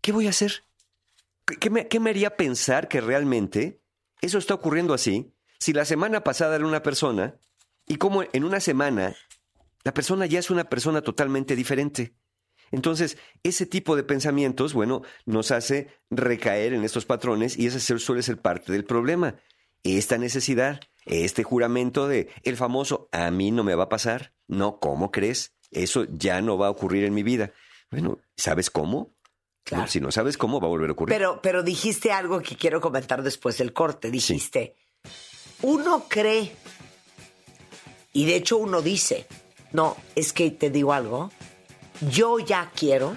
[0.00, 0.64] ¿Qué voy a hacer?
[1.46, 3.80] ¿Qué- ¿Qué me, qué me haría pensar que realmente
[4.20, 7.36] eso está ocurriendo así si la semana pasada era una persona
[7.86, 9.14] y como en una semana
[9.84, 12.14] la persona ya es una persona totalmente diferente?
[12.70, 18.22] Entonces, ese tipo de pensamientos, bueno, nos hace recaer en estos patrones y ese suele
[18.22, 19.36] ser parte del problema.
[19.84, 24.78] Esta necesidad, este juramento de el famoso a mí no me va a pasar, no,
[24.78, 25.54] ¿cómo crees?
[25.70, 27.52] Eso ya no va a ocurrir en mi vida.
[27.90, 29.14] Bueno, ¿sabes cómo?
[29.64, 29.84] Claro.
[29.84, 31.14] No, si no sabes cómo, va a volver a ocurrir.
[31.14, 34.10] Pero, pero dijiste algo que quiero comentar después del corte.
[34.10, 34.76] Dijiste,
[35.62, 36.52] uno cree,
[38.12, 39.26] y de hecho uno dice,
[39.72, 41.30] no, es que te digo algo,
[42.10, 43.16] yo ya quiero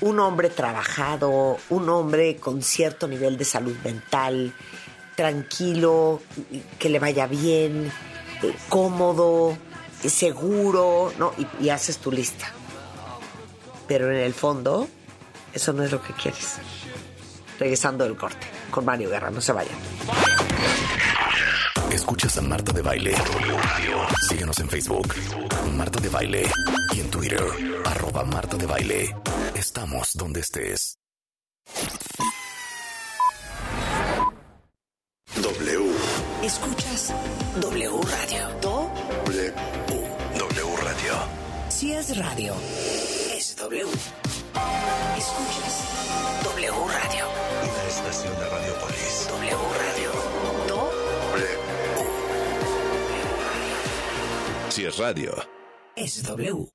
[0.00, 4.54] un hombre trabajado, un hombre con cierto nivel de salud mental,
[5.20, 6.22] tranquilo,
[6.78, 7.92] que le vaya bien,
[8.42, 9.54] eh, cómodo,
[10.02, 11.34] seguro, ¿no?
[11.36, 12.46] Y, y haces tu lista.
[13.86, 14.88] Pero en el fondo,
[15.52, 16.54] eso no es lo que quieres.
[17.58, 19.76] Regresando del corte con Mario Guerra, no se vayan.
[21.92, 23.14] Escuchas a Marta de Baile.
[24.26, 25.14] Síguenos en Facebook,
[25.76, 26.50] Marta de Baile.
[26.94, 27.44] Y en Twitter,
[27.84, 29.14] arroba Marta de Baile.
[29.54, 30.96] Estamos donde estés.
[42.10, 42.54] Es radio,
[43.36, 43.84] es W.
[45.16, 45.84] Escuchas
[46.42, 47.26] W Radio.
[47.62, 49.28] Una estación de Radiopolis.
[49.28, 50.10] W Radio.
[50.66, 50.90] Do,
[54.70, 55.34] Si es radio.
[55.96, 56.68] es W.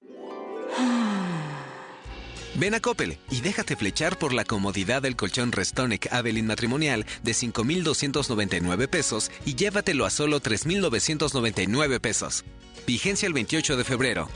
[2.55, 7.33] Ven a Coppel y déjate flechar por la comodidad del colchón Restonic Avelin matrimonial de
[7.33, 12.45] 5,299 pesos y llévatelo a solo 3,999 pesos.
[12.87, 14.29] Vigencia el 28 de febrero.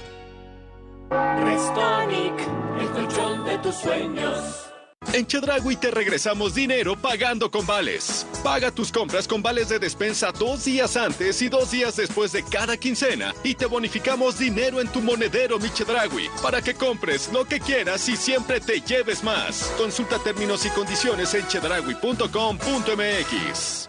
[1.09, 2.33] Restonic,
[2.79, 4.65] el colchón de tus sueños.
[5.13, 8.27] En Chedragui te regresamos dinero pagando con vales.
[8.43, 12.43] Paga tus compras con vales de despensa dos días antes y dos días después de
[12.43, 17.45] cada quincena y te bonificamos dinero en tu monedero Mi Chedragui para que compres lo
[17.45, 19.73] que quieras y siempre te lleves más.
[19.77, 23.88] Consulta términos y condiciones en chedragui.com.mx.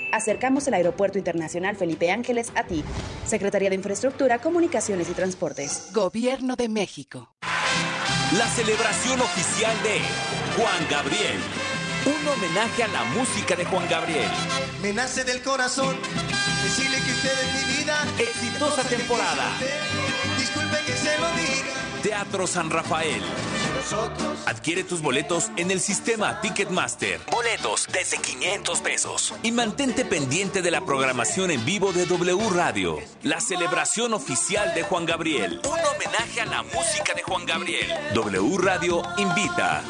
[0.11, 2.83] Acercamos el Aeropuerto Internacional Felipe Ángeles a ti.
[3.25, 5.89] Secretaría de Infraestructura, Comunicaciones y Transportes.
[5.93, 7.29] Gobierno de México.
[8.37, 9.99] La celebración oficial de
[10.55, 11.39] Juan Gabriel.
[12.05, 14.29] Un homenaje a la música de Juan Gabriel.
[14.81, 15.95] Me nace del corazón
[16.63, 17.95] decirle que usted es mi vida.
[18.17, 19.51] Exitosa temporada.
[20.37, 22.01] Disculpe que se lo diga.
[22.01, 23.21] Teatro San Rafael.
[24.45, 27.19] Adquiere tus boletos en el sistema Ticketmaster.
[27.31, 29.33] Boletos desde 500 pesos.
[29.43, 32.99] Y mantente pendiente de la programación en vivo de W Radio.
[33.23, 35.61] La celebración oficial de Juan Gabriel.
[35.63, 37.91] Un homenaje a la música de Juan Gabriel.
[38.13, 39.83] W Radio invita.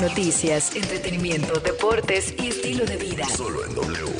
[0.00, 3.24] Noticias, entretenimiento, deportes y estilo de vida.
[3.28, 4.19] Solo en W.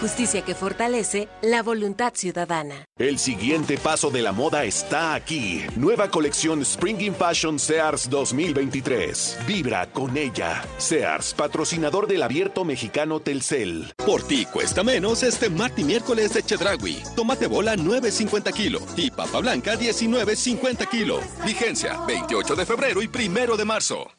[0.00, 2.84] Justicia que fortalece la voluntad ciudadana.
[2.98, 5.62] El siguiente paso de la moda está aquí.
[5.74, 9.38] Nueva colección Spring in Fashion Sears 2023.
[9.46, 10.62] Vibra con ella.
[10.76, 13.94] Sears, patrocinador del abierto mexicano Telcel.
[14.04, 17.02] Por ti cuesta menos este martes y miércoles de Chedragui.
[17.14, 21.20] Tomate bola 9.50 kilo y papa blanca 19.50 kilo.
[21.44, 24.10] Vigencia 28 de febrero y primero de marzo.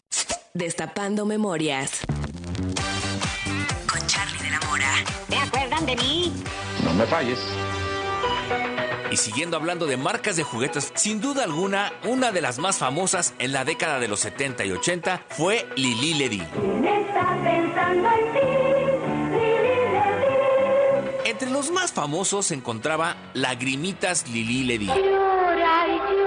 [0.55, 2.01] Destapando memorias.
[5.87, 6.33] De mí?
[6.83, 7.39] No me falles.
[9.09, 13.33] Y siguiendo hablando de marcas de juguetes, sin duda alguna, una de las más famosas
[13.39, 16.43] en la década de los 70 y 80 fue Lili Ledy.
[21.25, 24.87] Entre los más famosos se encontraba Lagrimitas Lili Ledy.
[24.87, 26.26] Llora y llora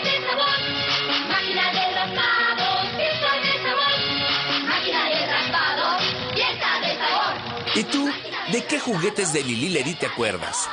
[7.75, 8.09] ¿Y tú?
[8.51, 10.67] ¿De qué juguetes de Lili Ledy te acuerdas?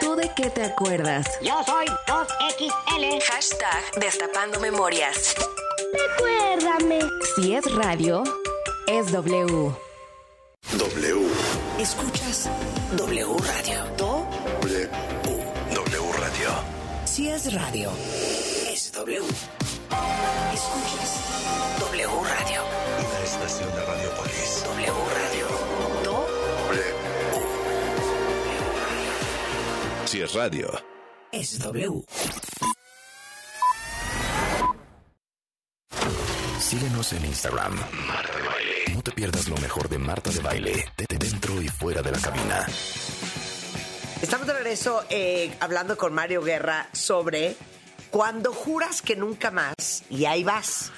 [0.00, 1.26] ¿Tú de qué te acuerdas?
[1.42, 3.22] Yo soy 2XL.
[3.22, 5.34] Hashtag Destapando Memorias.
[5.92, 7.00] Recuérdame.
[7.36, 8.22] Si es radio,
[8.86, 9.74] es W.
[10.72, 11.26] W.
[11.78, 12.48] Escuchas
[12.96, 13.84] W Radio.
[13.98, 14.26] Do.
[14.62, 14.88] W.
[15.74, 16.50] W Radio.
[17.04, 17.90] Si es radio,
[18.72, 19.20] es W.
[20.54, 21.20] Escuchas
[21.80, 22.87] W Radio.
[23.28, 24.64] Estación de Radiopolis.
[24.64, 25.46] W Radio.
[26.02, 26.26] Do.
[26.70, 26.82] W.
[30.06, 30.82] Si es radio.
[31.30, 32.04] Es W.
[36.58, 37.74] Síguenos en Instagram.
[38.06, 38.94] Marta de Baile.
[38.94, 42.18] No te pierdas lo mejor de Marta de Baile, de dentro y fuera de la
[42.18, 42.66] cabina.
[44.22, 47.56] Estamos de regreso eh, hablando con Mario Guerra sobre
[48.10, 50.92] cuando juras que nunca más y ahí vas.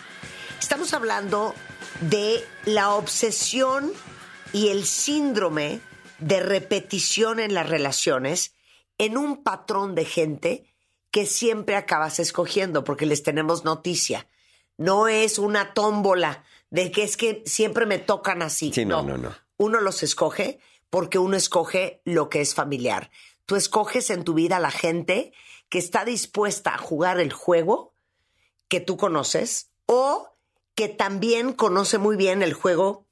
[0.60, 1.56] Estamos hablando
[2.00, 3.92] de la obsesión
[4.52, 5.80] y el síndrome
[6.18, 8.54] de repetición en las relaciones
[8.98, 10.64] en un patrón de gente
[11.10, 14.28] que siempre acabas escogiendo porque les tenemos noticia.
[14.76, 18.72] No es una tómbola de que es que siempre me tocan así.
[18.72, 19.34] Sí, no, no, no.
[19.56, 23.10] Uno los escoge porque uno escoge lo que es familiar.
[23.46, 25.32] Tú escoges en tu vida a la gente
[25.68, 27.94] que está dispuesta a jugar el juego
[28.68, 30.30] que tú conoces o
[30.74, 33.06] que también conoce muy bien el juego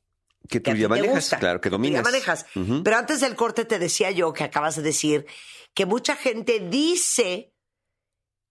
[0.49, 2.03] Que tú ti ya te manejas, gusta, claro, que que dominas.
[2.03, 2.47] ya manejas.
[2.85, 5.27] Pero antes del corte te decía yo que acabas de decir
[5.75, 7.53] que mucha gente dice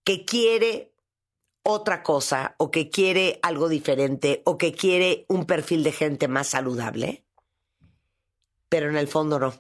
[0.04, 0.94] que quiere
[1.64, 6.48] otra cosa o que quiere algo diferente o que quiere un perfil de gente más
[6.48, 7.26] saludable,
[8.70, 9.54] pero en el fondo no.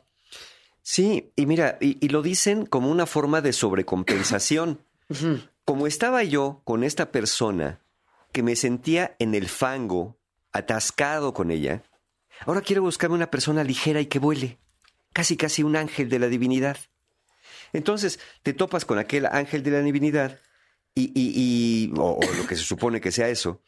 [0.82, 4.86] Sí, y mira, y, y lo dicen como una forma de sobrecompensación.
[5.66, 7.82] Como estaba yo con esta persona
[8.32, 10.20] que me sentía en el fango,
[10.52, 11.84] atascado con ella,
[12.46, 14.60] ahora quiero buscarme una persona ligera y que vuele,
[15.14, 16.78] casi casi un ángel de la divinidad.
[17.74, 20.40] Entonces te topas con aquel ángel de la divinidad
[20.96, 23.62] y, y- y- o, lo que se supone que sea eso,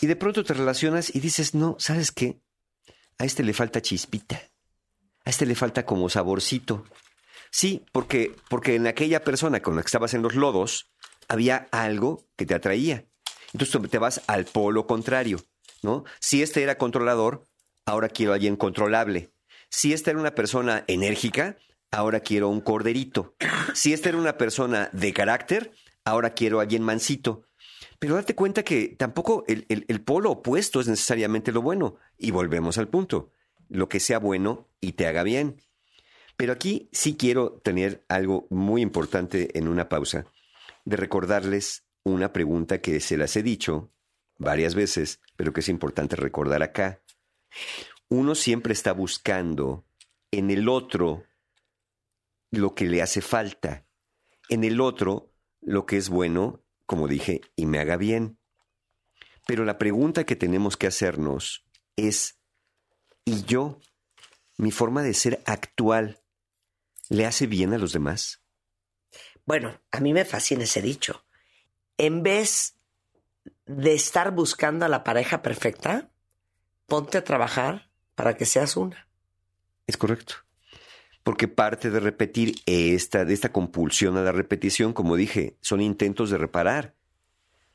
[0.00, 2.40] y de pronto te relacionas y dices, no, ¿sabes qué?
[3.18, 4.40] A este le falta chispita.
[5.24, 6.84] A este le falta como saborcito.
[7.50, 10.92] Sí, porque, porque en aquella persona con la que estabas en los lodos
[11.28, 13.06] había algo que te atraía.
[13.52, 15.40] Entonces te vas al polo contrario,
[15.82, 16.04] ¿no?
[16.20, 17.44] Si este era controlador,
[17.84, 19.30] ahora quiero a alguien controlable.
[19.68, 21.56] Si esta era una persona enérgica,
[21.90, 23.34] ahora quiero un corderito.
[23.74, 25.72] Si esta era una persona de carácter,
[26.04, 27.42] ahora quiero a alguien mansito.
[27.98, 31.96] Pero date cuenta que tampoco el, el- el polo opuesto es necesariamente lo bueno.
[32.18, 33.30] Y volvemos al punto.
[33.68, 35.62] Lo que sea bueno y te haga bien.
[36.36, 40.26] Pero aquí sí quiero tener algo muy importante en una pausa,
[40.84, 43.92] de recordarles una pregunta que se las he dicho
[44.38, 47.02] varias veces, pero que es importante recordar acá.
[48.08, 49.84] Uno siempre está buscando
[50.30, 51.24] en el otro
[52.52, 53.86] lo que le hace falta,
[54.48, 58.38] en el otro lo que es bueno, como dije, y me haga bien.
[59.44, 62.38] Pero la pregunta que tenemos que hacernos es,
[63.24, 63.80] ¿y yo?
[64.58, 66.22] Mi forma de ser actual
[67.08, 68.42] le hace bien a los demás?
[69.44, 71.25] Bueno, a mí me fascina ese dicho.
[71.98, 72.76] En vez
[73.66, 76.10] de estar buscando a la pareja perfecta,
[76.86, 79.08] ponte a trabajar para que seas una.
[79.86, 80.34] Es correcto.
[81.22, 86.30] Porque parte de repetir esta, de esta compulsión a la repetición, como dije, son intentos
[86.30, 86.94] de reparar.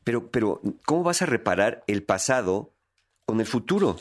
[0.04, 2.74] Pero, pero, ¿cómo vas a reparar el pasado
[3.26, 4.00] con el futuro?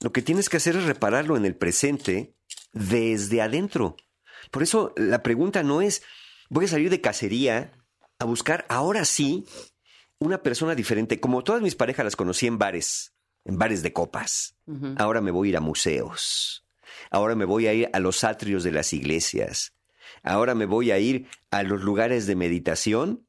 [0.00, 2.34] Lo que tienes que hacer es repararlo en el presente
[2.72, 3.96] desde adentro.
[4.50, 6.02] Por eso la pregunta no es,
[6.48, 7.72] voy a salir de cacería
[8.18, 9.44] a buscar ahora sí
[10.18, 11.20] una persona diferente.
[11.20, 13.14] Como todas mis parejas las conocí en bares,
[13.44, 14.56] en bares de copas.
[14.96, 16.66] Ahora me voy a ir a museos.
[17.10, 19.74] Ahora me voy a ir a los atrios de las iglesias.
[20.22, 23.26] Ahora me voy a ir a los lugares de meditación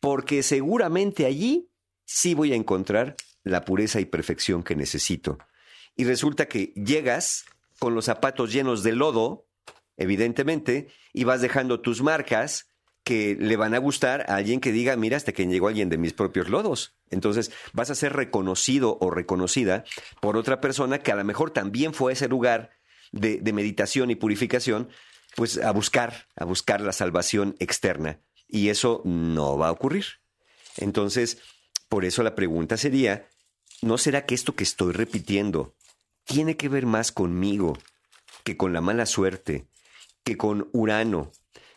[0.00, 1.70] porque seguramente allí
[2.04, 5.38] sí voy a encontrar la pureza y perfección que necesito.
[5.96, 7.44] Y resulta que llegas
[7.78, 9.46] con los zapatos llenos de lodo,
[9.96, 12.73] evidentemente, y vas dejando tus marcas
[13.04, 15.98] que le van a gustar a alguien que diga, mira, hasta que llegó alguien de
[15.98, 16.96] mis propios lodos.
[17.10, 19.84] Entonces vas a ser reconocido o reconocida
[20.20, 22.70] por otra persona que a lo mejor también fue a ese lugar
[23.12, 24.88] de, de meditación y purificación,
[25.36, 28.20] pues a buscar, a buscar la salvación externa.
[28.48, 30.04] Y eso no va a ocurrir.
[30.78, 31.38] Entonces,
[31.88, 33.28] por eso la pregunta sería,
[33.82, 35.74] ¿no será que esto que estoy repitiendo
[36.24, 37.78] tiene que ver más conmigo
[38.44, 39.66] que con la mala suerte,
[40.24, 41.32] que con Urano,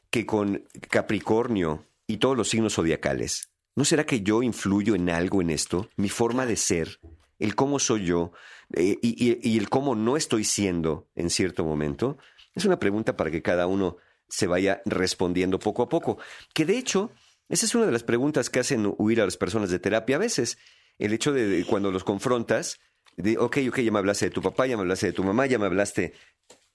[0.10, 3.50] que con Capricornio y todos los signos zodiacales?
[3.76, 5.90] ¿No será que yo influyo en algo en esto?
[5.98, 7.00] Mi forma de ser,
[7.40, 8.32] el cómo soy yo
[8.74, 12.18] eh, y, el cómo no estoy siendo en cierto momento.
[12.56, 13.98] Es una pregunta para que cada uno
[14.28, 16.18] se vaya respondiendo poco a poco.
[16.54, 17.12] Que de hecho,
[17.50, 20.20] esa es una de las preguntas que hacen huir a las personas de terapia a
[20.20, 20.58] veces.
[20.98, 22.80] El hecho de, de cuando los confrontas,
[23.16, 25.46] de, ok, ok, ya me hablaste de tu papá, ya me hablaste de tu mamá,
[25.46, 26.14] ya me hablaste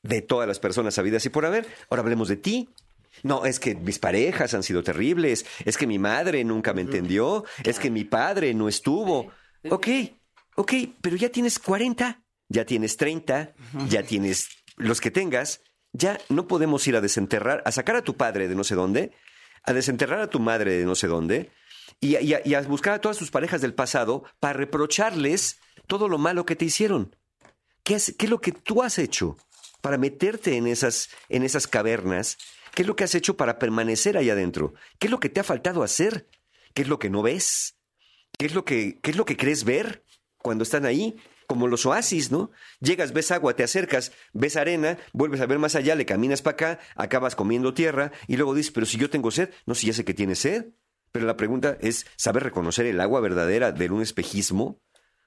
[0.03, 2.69] de todas las personas habidas y por haber, ahora hablemos de ti.
[3.23, 7.45] No, es que mis parejas han sido terribles, es que mi madre nunca me entendió,
[7.65, 9.31] es que mi padre no estuvo.
[9.71, 9.87] Ok,
[10.57, 13.55] ok, pero ya tienes 40, ya tienes 30,
[13.89, 15.61] ya tienes los que tengas,
[15.93, 19.13] ya no podemos ir a desenterrar, a sacar a tu padre de no sé dónde,
[19.65, 21.51] a desenterrar a tu madre de no sé dónde,
[22.01, 25.59] y, a- y a- y a buscar a todas tus parejas del pasado para reprocharles
[25.87, 27.15] todo lo malo que te hicieron.
[27.85, 29.37] ¿Qué es, qué es lo que tú has hecho
[29.81, 32.39] para meterte en esas, en esas cavernas
[32.75, 34.75] ¿Qué es lo que has hecho para permanecer ahí adentro?
[34.99, 36.29] ¿Qué es lo que te ha faltado hacer?
[36.75, 37.77] ¿Qué es lo que no ves?
[38.39, 40.05] ¿Qué es lo que, qué es lo que crees ver
[40.39, 41.17] cuando están ahí?
[41.47, 42.51] Como los oasis, ¿no?
[42.81, 46.55] Llegas, ves agua, te acercas, ves arena, vuelves a ver más allá, le caminas para
[46.55, 49.93] acá, acabas comiendo tierra y luego dices, pero si yo tengo sed, no, si ya
[49.93, 50.69] sé que tienes sed.
[51.11, 54.81] Pero la pregunta es, ¿sabes reconocer el agua verdadera de un espejismo?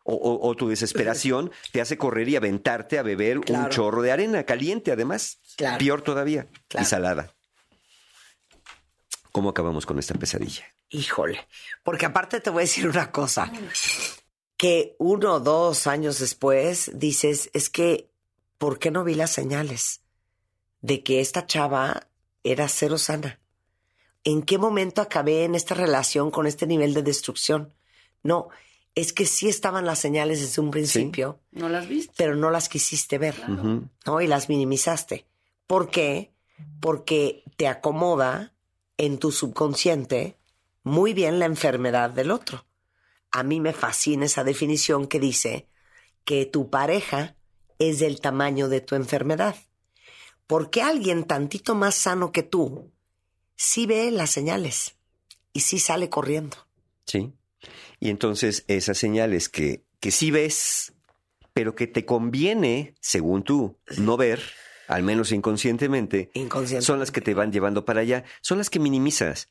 [0.03, 4.11] O, o- o tu desesperación te hace correr y aventarte a beber un chorro de
[4.11, 5.39] arena, caliente además.
[5.57, 5.77] Claro.
[5.77, 6.47] Peor todavía.
[6.79, 7.34] Y salada.
[9.35, 10.63] ¿Cómo acabamos con esta pesadilla?
[10.89, 11.45] Híjole,
[11.83, 13.51] porque aparte te voy a decir una cosa,
[14.55, 18.09] que uno o dos años después dices, es que,
[18.57, 19.99] ¿por qué no vi las señales
[20.79, 22.07] de que esta chava
[22.45, 23.41] era cero sana?
[24.23, 27.73] ¿En qué momento acabé en esta relación con este nivel de destrucción?
[28.23, 28.47] No,
[28.95, 32.13] es que sí estaban las señales desde un principio, ¿No las viste?
[32.15, 33.35] pero no las quisiste ver.
[33.49, 34.21] ¿no?
[34.21, 35.25] Y las minimizaste.
[35.67, 36.31] ¿Por qué?
[36.79, 38.53] Porque te acomoda
[38.97, 40.37] en tu subconsciente
[40.83, 42.65] muy bien la enfermedad del otro.
[43.31, 45.67] A mí me fascina esa definición que dice
[46.23, 47.35] que tu pareja
[47.79, 49.55] es del tamaño de tu enfermedad.
[50.47, 52.91] Porque alguien tantito más sano que tú
[53.55, 54.95] sí ve las señales
[55.53, 56.57] y sí sale corriendo.
[57.05, 57.33] Sí.
[57.99, 60.93] Y entonces esas señales que, que sí ves,
[61.53, 64.41] pero que te conviene, según tú, no ver,
[64.87, 66.31] al menos inconscientemente,
[66.79, 69.49] son las que te van llevando para allá, son las que minimizas.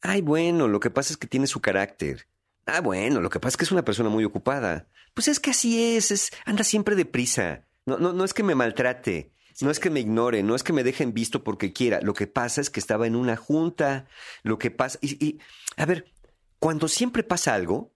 [0.00, 2.28] Ay, bueno, lo que pasa es que tiene su carácter.
[2.66, 4.88] Ah, bueno, lo que pasa es que es una persona muy ocupada.
[5.14, 7.66] Pues es que así es, es anda siempre deprisa.
[7.86, 10.72] No, no, no es que me maltrate, no es que me ignore, no es que
[10.72, 12.00] me dejen visto porque quiera.
[12.02, 14.06] Lo que pasa es que estaba en una junta.
[14.42, 14.98] Lo que pasa.
[15.00, 15.38] Y, y,
[15.76, 16.12] a ver,
[16.58, 17.94] cuando siempre pasa algo,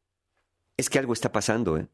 [0.77, 1.89] es que algo está pasando, ¿eh?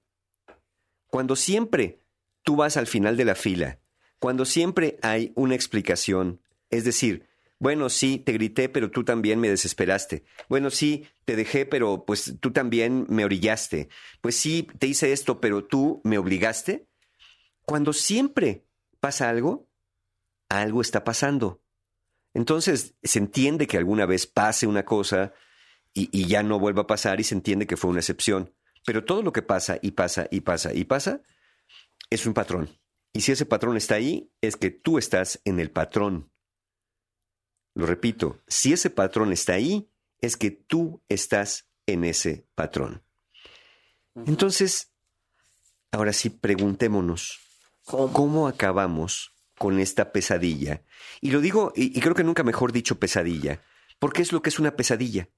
[1.09, 2.03] Cuando siempre
[2.43, 3.81] tú vas al final de la fila,
[4.27, 7.29] cuando siempre hay una explicación, es decir,
[7.61, 10.25] bueno, sí, te grité, pero tú también me desesperaste.
[10.49, 13.89] Bueno, sí, te dejé, pero pues tú también me orillaste.
[14.21, 16.89] Pues sí, te hice esto, pero tú me obligaste.
[17.65, 18.65] Cuando siempre
[18.99, 19.69] pasa algo,
[20.49, 21.63] algo está pasando.
[22.35, 25.35] Entonces, se entiende que alguna vez pase una cosa
[25.95, 28.53] y, y ya no vuelva a pasar y se entiende que fue una excepción.
[28.85, 31.21] Pero todo lo que pasa y pasa y pasa y pasa
[32.11, 32.69] es un patrón.
[33.17, 36.31] Y si ese patrón está ahí, es que tú estás en el patrón.
[37.73, 39.89] Lo repito, si ese patrón está ahí,
[40.21, 43.03] es que tú estás en ese patrón.
[44.27, 44.93] Entonces,
[45.93, 47.41] ahora sí, preguntémonos,
[47.87, 50.83] ¿cómo, acabamos con esta pesadilla?
[51.23, 53.63] Y lo digo, y, y creo que nunca mejor dicho pesadilla,
[53.99, 55.31] porque es lo que es una pesadilla.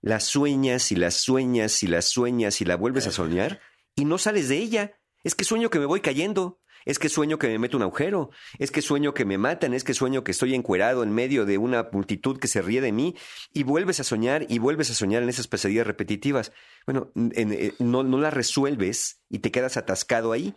[0.00, 3.60] La sueñas y la sueñas y la sueñas y la vuelves a soñar
[3.94, 4.98] y no sales de ella.
[5.22, 6.60] Es que sueño que me voy cayendo.
[6.86, 8.30] Es que sueño que me meto un agujero.
[8.58, 9.74] Es que sueño que me matan.
[9.74, 12.92] Es que sueño que estoy encuerado en medio de una multitud que se ríe de
[12.92, 13.14] mí.
[13.52, 16.52] Y vuelves a soñar y vuelves a soñar en esas pesadillas repetitivas.
[16.86, 20.54] Bueno, en- en- no, no las resuelves y te quedas atascado ahí.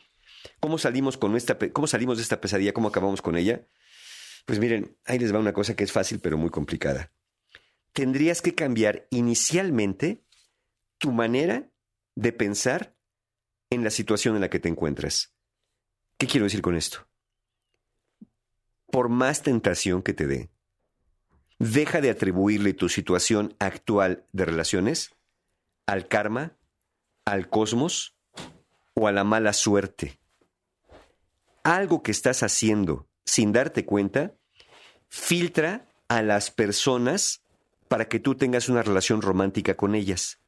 [0.62, 2.72] ¿Cómo salimos, con esta, ¿Cómo salimos de esta pesadilla?
[2.74, 3.68] ¿Cómo acabamos con ella?
[4.46, 7.12] Pues miren, ahí les va una cosa que es fácil pero muy complicada.
[7.92, 10.24] Tendrías que cambiar inicialmente
[11.00, 11.70] tu manera
[12.16, 12.96] de pensar
[13.72, 15.36] en la situación en la que te encuentras.
[16.20, 17.08] ¿Qué quiero decir con esto?
[18.92, 20.50] Por más tentación que te dé,
[21.60, 25.16] deja de atribuirle tu situación actual de relaciones
[25.86, 26.58] al karma,
[27.24, 28.18] al cosmos
[28.96, 30.20] o a la mala suerte.
[31.64, 34.36] Algo que estás haciendo sin darte cuenta,
[35.08, 37.44] filtra a las personas
[37.88, 40.42] para que tú tengas una relación romántica con ellas.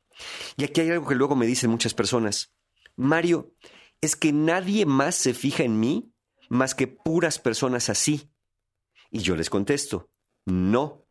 [0.57, 2.51] Y aquí hay algo que luego me dicen muchas personas.
[2.97, 3.53] Mario,
[4.01, 6.11] es que nadie más se fija en mí
[6.49, 8.29] más que puras personas así.
[9.09, 10.09] Y yo les contesto,
[10.45, 11.05] no.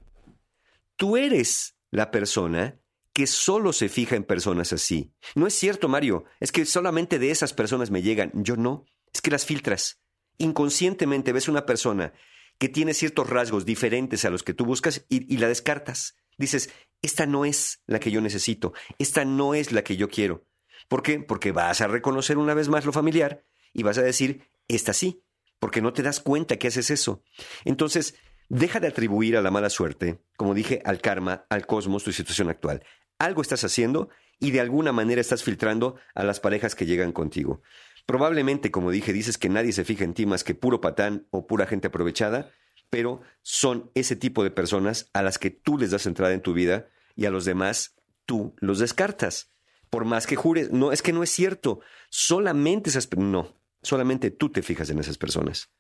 [0.97, 2.79] Tú eres la persona
[3.13, 5.13] que solo se fija en personas así.
[5.35, 8.31] No es cierto, Mario, es que solamente de esas personas me llegan.
[8.35, 10.01] Yo no, es que las filtras.
[10.39, 12.13] Inconscientemente ves una persona
[12.59, 16.17] que tiene ciertos rasgos diferentes a los que tú buscas y, y la descartas.
[16.37, 16.71] Dices,
[17.03, 20.47] esta no es la que yo necesito, esta no es la que yo quiero.
[20.91, 21.21] ¿Por qué?
[21.21, 25.23] Porque vas a reconocer una vez más lo familiar y vas a decir, esta sí,
[25.61, 27.23] porque no te das cuenta que haces eso.
[27.65, 28.17] Entonces,
[28.49, 32.49] deja de atribuir a la mala suerte, como dije, al karma, al cosmos, tu situación
[32.49, 32.83] actual.
[33.21, 34.09] Algo estás haciendo
[34.41, 37.63] y de alguna manera estás filtrando a las parejas que llegan contigo.
[38.05, 41.47] Probablemente, como dije, dices que nadie se fija en ti más que puro patán o
[41.47, 42.51] pura gente aprovechada,
[42.91, 46.53] pero son ese tipo de personas a las que tú les das entrada en tu
[46.53, 47.95] vida y a los demás
[48.27, 49.53] tú los descartas.
[49.91, 51.81] Por más que jures, no, es que no es cierto.
[52.09, 55.71] Solamente esas, no, solamente tú te fijas en esas personas.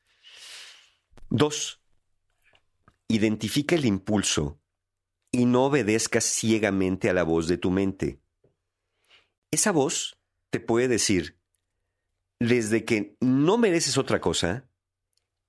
[1.28, 1.80] Dos,
[3.08, 4.60] identifica el impulso
[5.32, 8.20] y no obedezcas ciegamente a la voz de tu mente.
[9.50, 10.18] Esa voz
[10.50, 11.38] te puede decir,
[12.40, 14.68] desde que no mereces otra cosa,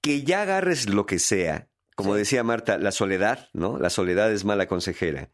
[0.01, 3.78] que ya agarres lo que sea, como decía Marta, la soledad, ¿no?
[3.78, 5.32] La soledad es mala consejera.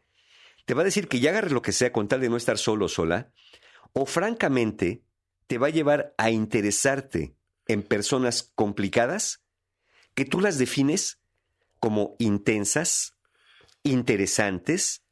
[0.68, 2.58] Te va a decir que ya agarres lo que sea con tal de no estar
[2.58, 3.32] solo o sola,
[3.94, 5.02] o francamente
[5.46, 7.34] te va a llevar a interesarte
[7.68, 9.42] en personas complicadas
[10.14, 11.20] que tú las defines
[11.80, 13.14] como intensas,
[13.82, 15.04] interesantes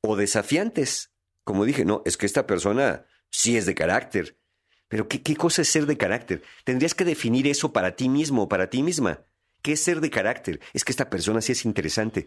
[0.00, 1.12] o desafiantes.
[1.44, 4.40] Como dije, no, es que esta persona sí es de carácter.
[4.88, 6.42] Pero ¿qué, qué cosa es ser de carácter?
[6.64, 9.24] Tendrías que definir eso para ti mismo o para ti misma.
[9.62, 10.58] ¿Qué es ser de carácter?
[10.72, 12.26] Es que esta persona sí es interesante.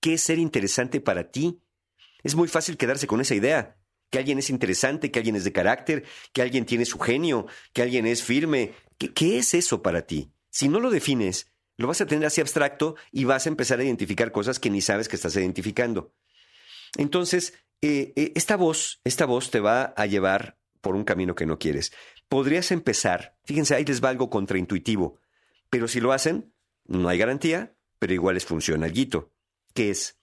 [0.00, 1.60] ¿Qué es ser interesante para ti?
[2.26, 3.76] Es muy fácil quedarse con esa idea.
[4.10, 7.82] Que alguien es interesante, que alguien es de carácter, que alguien tiene su genio, que
[7.82, 8.74] alguien es firme.
[8.98, 10.32] ¿Qué, es eso para ti?
[10.50, 13.84] Si no lo defines, lo vas a tener así abstracto y vas a empezar a
[13.84, 16.14] identificar cosas que ni sabes que estás identificando.
[16.96, 21.46] Entonces, eh, eh, esta voz, esta voz te va a llevar por un camino que
[21.46, 21.92] no quieres.
[22.28, 25.20] Podrías empezar, fíjense, ahí les va algo contraintuitivo,
[25.70, 26.52] pero si lo hacen,
[26.86, 29.32] no hay garantía, pero igual les funciona algo,
[29.74, 30.18] que es,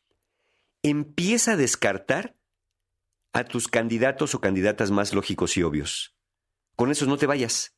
[0.83, 2.37] empieza a descartar
[3.31, 6.15] a tus candidatos o candidatas más lógicos y obvios.
[6.75, 7.75] Con esos no te vayas.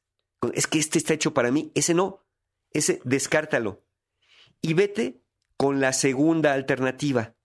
[0.53, 2.26] Es que este está hecho para mí, ese no.
[2.72, 3.84] Ese descártalo.
[4.62, 5.22] Y vete
[5.56, 7.36] con la segunda alternativa.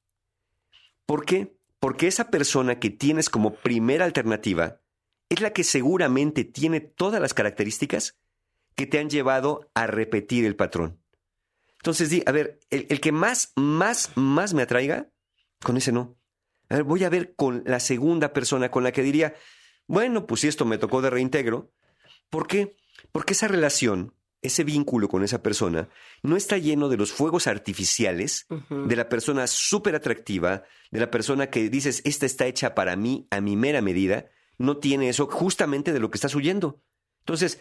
[1.06, 1.56] ¿Por qué?
[1.78, 4.80] Porque esa persona que tienes como primera alternativa
[5.28, 8.18] es la que seguramente tiene todas las características
[8.74, 11.00] que te han llevado a repetir el patrón.
[11.78, 15.11] Entonces, di, a ver, el, el, que más, más, más me atraiga,
[15.62, 16.16] con ese no.
[16.68, 19.34] A ver, voy a ver con la segunda persona con la que diría,
[19.86, 21.72] bueno, pues si esto me tocó de reintegro.
[22.30, 22.76] ¿Por qué?
[23.12, 25.88] Porque esa relación, ese vínculo con esa persona,
[26.22, 28.86] no está lleno de los fuegos artificiales, uh -huh.
[28.86, 33.26] de la persona súper atractiva, de la persona que dices, esta está hecha para mí,
[33.30, 36.80] a mi mera medida, no tiene eso justamente de lo que estás huyendo.
[37.20, 37.61] Entonces,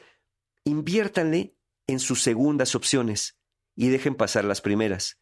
[0.66, 1.56] inviértanle
[1.88, 3.40] en sus segundas opciones
[3.76, 5.18] y dejen pasar las primeras.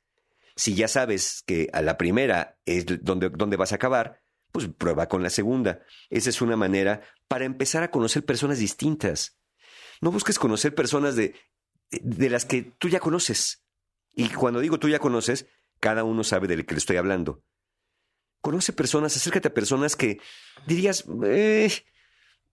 [0.57, 5.07] Si ya sabes que a la primera es donde, donde vas a acabar, pues prueba
[5.07, 5.81] con la segunda.
[6.09, 9.37] Esa es una manera para empezar a conocer personas distintas.
[10.01, 11.35] No busques conocer personas de,
[11.91, 13.63] de las que tú ya conoces.
[14.15, 15.47] Y cuando digo tú ya conoces,
[15.79, 17.43] cada uno sabe del que le estoy hablando.
[18.41, 20.19] Conoce personas, acércate a personas que
[20.65, 21.71] dirías, eh,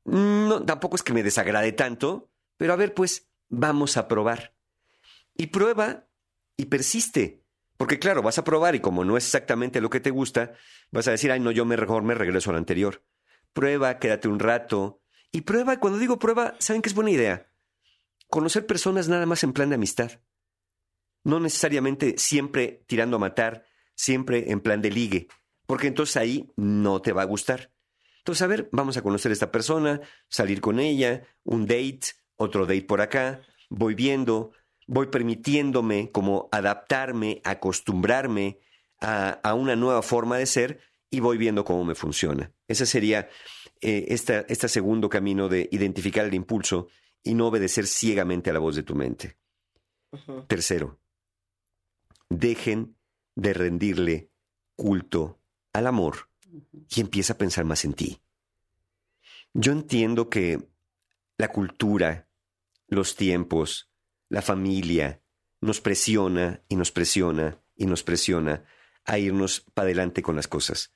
[0.05, 4.55] no, tampoco es que me desagrade tanto, pero a ver, pues vamos a probar.
[5.37, 6.07] Y prueba
[6.57, 7.44] y persiste.
[7.77, 10.53] Porque claro, vas a probar y como no es exactamente lo que te gusta,
[10.91, 13.05] vas a decir, ay, no, yo mejor me regreso al anterior.
[13.53, 15.03] Prueba, quédate un rato.
[15.33, 17.51] Y prueba, cuando digo prueba, ¿saben qué es buena idea?
[18.29, 20.21] Conocer personas nada más en plan de amistad.
[21.25, 25.29] No necesariamente siempre tirando a matar, siempre en plan de ligue,
[25.67, 27.73] porque entonces ahí no te va a gustar.
[28.19, 32.01] Entonces, a ver, vamos a conocer a esta persona, salir con ella, un date,
[32.37, 34.53] otro date por acá, voy viendo,
[34.87, 38.59] voy permitiéndome como adaptarme, acostumbrarme
[39.01, 40.81] a, a, una nueva forma de ser
[41.11, 42.53] y voy viendo cómo me funciona.
[42.67, 43.29] Ese sería
[43.81, 46.89] eh, este esta segundo camino de identificar el impulso
[47.23, 49.37] y no obedecer ciegamente a la voz de tu mente.
[50.11, 50.47] Uh -huh.
[50.47, 50.99] Tercero,
[52.29, 52.97] dejen
[53.35, 54.31] de rendirle
[54.77, 55.39] culto
[55.73, 56.29] al amor
[56.89, 58.21] y empieza a pensar más en ti.
[59.53, 60.59] Yo entiendo que
[61.37, 62.29] la cultura,
[62.89, 63.91] los tiempos,
[64.35, 65.23] la familia
[65.61, 68.65] nos presiona y nos presiona y nos presiona
[69.05, 70.93] a irnos para adelante con las cosas.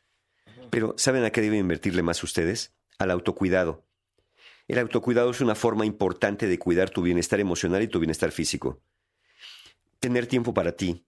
[0.70, 2.74] Pero ¿saben a qué deben invertirle más ustedes?
[2.98, 3.86] Al autocuidado.
[4.66, 8.82] El autocuidado es una forma importante de cuidar tu bienestar emocional y tu bienestar físico.
[10.00, 11.06] Tener tiempo para ti,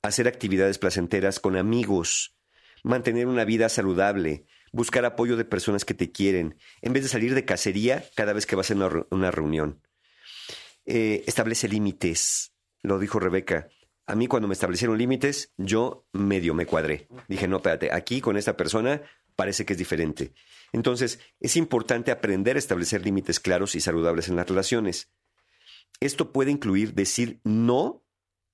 [0.00, 2.38] hacer actividades placenteras con amigos,
[2.84, 7.34] mantener una vida saludable, buscar apoyo de personas que te quieren, en vez de salir
[7.34, 8.74] de cacería cada vez que vas a
[9.10, 9.82] una, reunión.
[10.86, 13.68] Eh, establece límites, lo dijo Rebeca.
[14.06, 17.08] A mí cuando me establecieron límites, yo medio me cuadré.
[17.28, 19.02] Dije, no, espérate, aquí con esta persona
[19.34, 20.32] parece que es diferente.
[20.72, 25.10] Entonces, es importante aprender a establecer límites claros y saludables en las relaciones.
[25.98, 28.04] Esto puede incluir decir no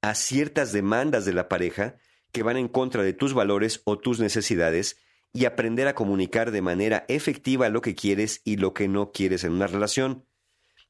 [0.01, 1.97] a ciertas demandas de la pareja
[2.33, 4.97] que van en contra de tus valores o tus necesidades
[5.35, 9.45] y aprender a comunicar de manera efectiva lo que quieres y lo que no quieres
[9.45, 10.27] en una relación.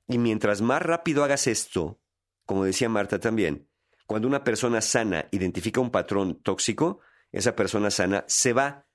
[0.09, 2.01] Y mientras más rápido hagas esto,
[2.45, 3.69] como decía Marta también,
[4.07, 7.01] cuando una persona sana identifica un patrón tóxico,
[7.31, 8.87] esa persona sana se va,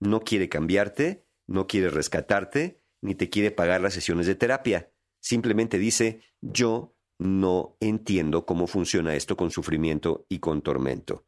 [0.00, 4.92] no quiere cambiarte, no quiere rescatarte, ni te quiere pagar las sesiones de terapia.
[5.20, 11.26] Simplemente dice, yo no entiendo cómo funciona esto con sufrimiento y con tormento.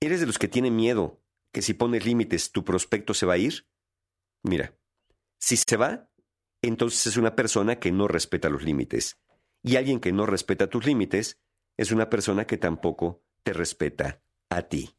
[0.00, 1.20] ¿Eres de los que tiene miedo
[1.52, 3.66] que si pones límites tu prospecto se va a ir?
[4.44, 4.78] Mira,
[5.38, 6.08] si se va,
[6.62, 9.18] entonces es una persona que no respeta los límites.
[9.62, 11.40] Y alguien que no respeta tus límites
[11.76, 14.96] es una persona que tampoco te respeta a ti.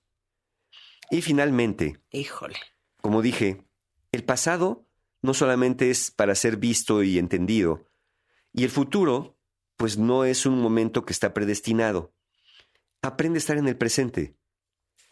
[1.12, 2.58] Y finalmente, Híjole.
[3.02, 3.66] como dije,
[4.12, 4.88] el pasado
[5.22, 7.86] no solamente es para ser visto y entendido,
[8.54, 9.38] y el futuro,
[9.78, 12.14] pues no es un momento que está predestinado.
[13.02, 14.36] Aprende a estar en el presente.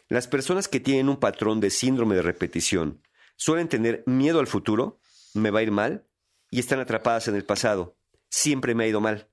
[0.08, 3.02] Las personas que tienen un patrón de síndrome de repetición
[3.36, 5.00] suelen tener miedo al futuro,
[5.34, 6.07] me va a ir mal,
[6.50, 7.96] y están atrapadas en el pasado.
[8.30, 9.28] Siempre me ha ido mal.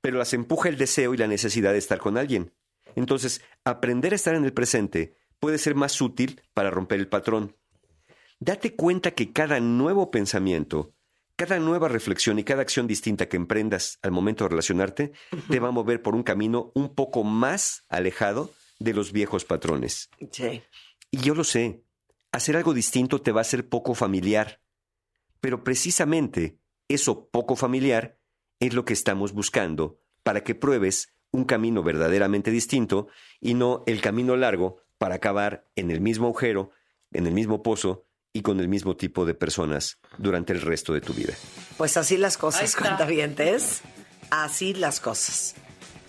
[0.00, 2.52] Pero las empuja el deseo y la necesidad de estar con alguien.
[2.96, 7.56] Entonces, aprender a estar en el presente puede ser más útil para romper el patrón.
[8.40, 10.94] Date cuenta que cada nuevo pensamiento,
[11.36, 15.12] cada nueva reflexión y cada acción distinta que emprendas al momento de relacionarte
[15.48, 20.10] te va a mover por un camino un poco más alejado de los viejos patrones.
[20.30, 20.62] Sí.
[21.10, 21.82] Y yo lo sé,
[22.32, 24.60] hacer algo distinto te va a ser poco familiar.
[25.44, 28.18] Pero precisamente eso poco familiar
[28.60, 33.08] es lo que estamos buscando para que pruebes un camino verdaderamente distinto
[33.42, 36.70] y no el camino largo para acabar en el mismo agujero,
[37.12, 41.02] en el mismo pozo y con el mismo tipo de personas durante el resto de
[41.02, 41.34] tu vida.
[41.76, 43.82] Pues así las cosas, cuentavientes.
[44.30, 45.56] Así las cosas.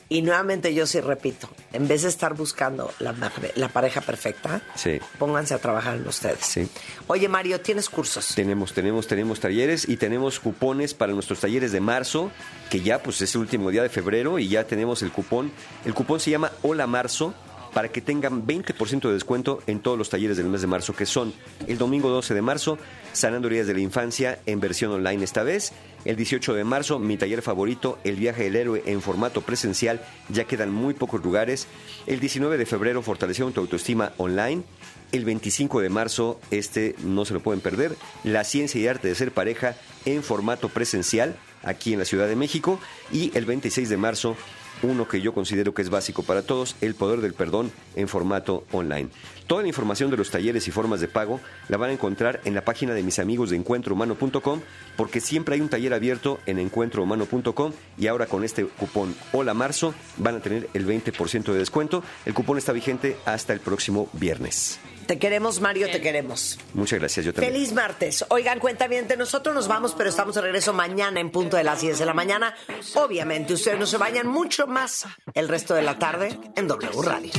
[0.07, 5.55] Y nuevamente yo sí repito, en vez de estar buscando la, pareja perfecta, Sí, pónganse
[5.55, 6.45] a trabajar en ustedes.
[6.45, 6.69] sí.
[7.07, 8.33] Oye, Mario, ¿tienes cursos?
[8.35, 12.31] Tenemos, tenemos, tenemos talleres y tenemos cupones para nuestros talleres de marzo,
[12.69, 15.51] que ya pues es el último día de febrero y ya tenemos el cupón.
[15.85, 17.33] El cupón se llama Hola Marzo
[17.75, 21.05] para que tengan 20% de descuento en todos los talleres del mes de marzo, que
[21.05, 21.33] son
[21.67, 22.77] el domingo 12 de marzo,
[23.11, 25.73] Sanando heridas de la infancia en versión online esta vez,
[26.05, 30.45] el 18 de marzo, mi taller favorito, El viaje del héroe en formato presencial, ya
[30.45, 31.67] quedan muy pocos lugares,
[32.07, 34.63] el 19 de febrero, Fortaleciendo tu autoestima online,
[35.11, 39.15] el 25 de marzo, este no se lo pueden perder, La ciencia y arte de
[39.15, 42.79] ser pareja en formato presencial aquí en la Ciudad de México
[43.11, 44.37] y el 26 de marzo,
[44.85, 48.63] uno que yo considero que es básico para todos, El poder del perdón en formato
[48.71, 49.09] online.
[49.47, 52.55] Toda la información de los talleres y formas de pago la van a encontrar en
[52.55, 54.61] la página de mis amigos de encuentrohumano.com
[54.97, 59.93] porque siempre hay un taller abierto en encuentrohumano.com y ahora con este cupón Hola Marzo
[60.17, 62.03] van a tener el 20% de descuento.
[62.25, 64.79] El cupón está vigente hasta el próximo viernes.
[65.05, 66.57] Te queremos, Mario, te queremos.
[66.73, 67.53] Muchas gracias, yo también.
[67.53, 68.25] Feliz martes.
[68.29, 71.81] Oigan, cuenta bien, nosotros nos vamos, pero estamos de regreso mañana en punto de las
[71.81, 72.55] 10 de la mañana.
[72.95, 77.31] Obviamente, ustedes no se vayan mucho más el resto de la tarde en W Radio.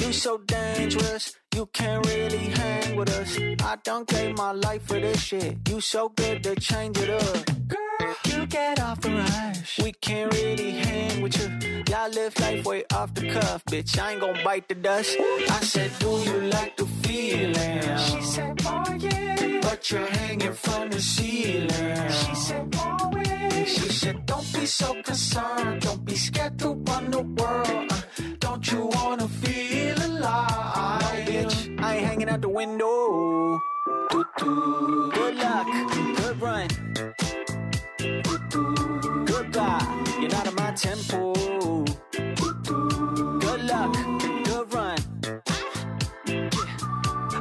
[0.00, 3.38] You so dangerous, you can't really hang with us.
[3.38, 5.56] I don't gave my life for this shit.
[5.68, 7.81] You so good to change it up.
[8.52, 9.78] Get off the rush.
[9.82, 11.84] We can't really hang with you.
[11.88, 13.98] Y'all live life way off the cuff, bitch.
[13.98, 15.16] I ain't gonna bite the dust.
[15.18, 17.96] I said, Do you like the feeling?
[17.96, 19.60] She said, Oh yeah.
[19.62, 22.10] But you're hanging from the ceiling.
[22.10, 23.64] She said, Oh yeah.
[23.64, 25.80] She said, Don't be so concerned.
[25.80, 27.68] Don't be scared to run the world.
[27.90, 28.00] Uh,
[28.38, 31.00] don't you wanna feel alive?
[31.00, 33.62] No, bitch, I ain't hanging out the window.
[34.10, 35.66] Good luck,
[36.18, 36.68] good run.
[38.52, 41.32] Goodbye, you're not in my tempo.
[43.40, 43.96] Good luck,
[44.44, 44.98] good run.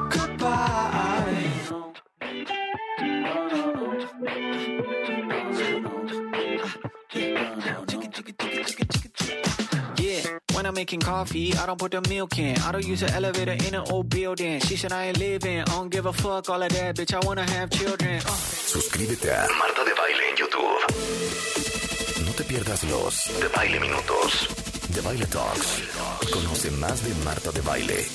[0.09, 1.01] Goodbye.
[10.71, 12.57] I'm making coffee, I don't put the milk in.
[12.59, 14.61] I don't use an elevator in an old building.
[14.61, 15.59] She said I ain't living.
[15.59, 17.13] I don't give a fuck all of that, bitch.
[17.13, 18.21] I wanna have children.
[18.25, 18.31] Uh.
[18.75, 22.25] Suscríbete a Marta de Baile en YouTube.
[22.25, 24.47] No te pierdas los de Baile Minutos,
[24.95, 25.81] de Baile Talks.
[26.31, 28.05] Conoce más de Marta de Baile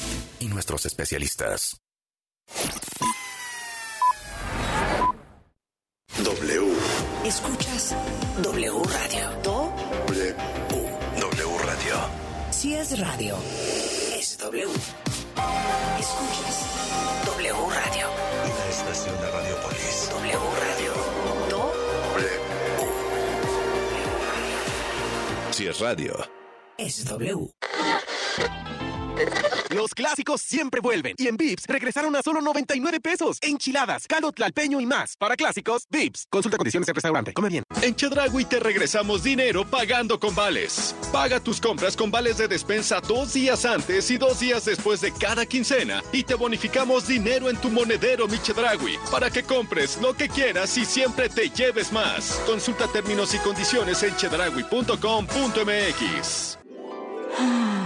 [0.40, 1.76] y nuestros especialistas.
[6.24, 6.72] W.
[7.22, 7.94] Escuchas
[8.42, 9.42] W Radio.
[9.42, 9.72] Do,
[10.07, 10.34] W.
[10.34, 10.66] W Radio.
[12.75, 13.37] Es radio,
[14.19, 14.67] es W.
[15.99, 16.67] Escuchas
[17.27, 18.09] W Radio.
[18.45, 20.09] Una estación de Radiopolis.
[20.11, 20.93] W Radio.
[21.51, 21.73] Do,
[25.53, 26.14] Si es radio.
[26.79, 27.51] es W.
[29.71, 31.14] Los clásicos siempre vuelven.
[31.19, 33.39] Y en Vips regresaron a solo 99 pesos.
[33.43, 35.17] Enchiladas, caldo tlalpeño y más.
[35.19, 36.27] Para clásicos, Vips.
[36.31, 37.35] Consulta condiciones en restaurante.
[37.35, 37.64] Come bien.
[37.83, 40.95] En Chedragui te regresamos dinero pagando con vales.
[41.12, 45.12] Paga tus compras con vales de despensa dos días antes y dos días después de
[45.12, 50.14] cada quincena y te bonificamos dinero en tu monedero Mi Chedragui para que compres lo
[50.14, 52.41] que quieras y siempre te lleves más.
[52.47, 56.59] Consulta términos y condiciones en chedragui.com.mx.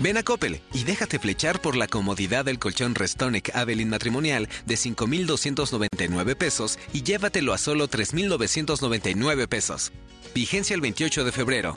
[0.00, 4.76] Ven a Coppel y déjate flechar por la comodidad del colchón Restonic Avelin matrimonial de
[4.76, 9.90] 5,299 pesos y llévatelo a solo 3,999 pesos.
[10.34, 11.76] Vigencia el 28 de febrero.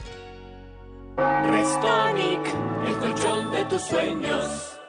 [1.18, 2.46] Restonic,
[2.88, 4.81] el colchón de tus sueños.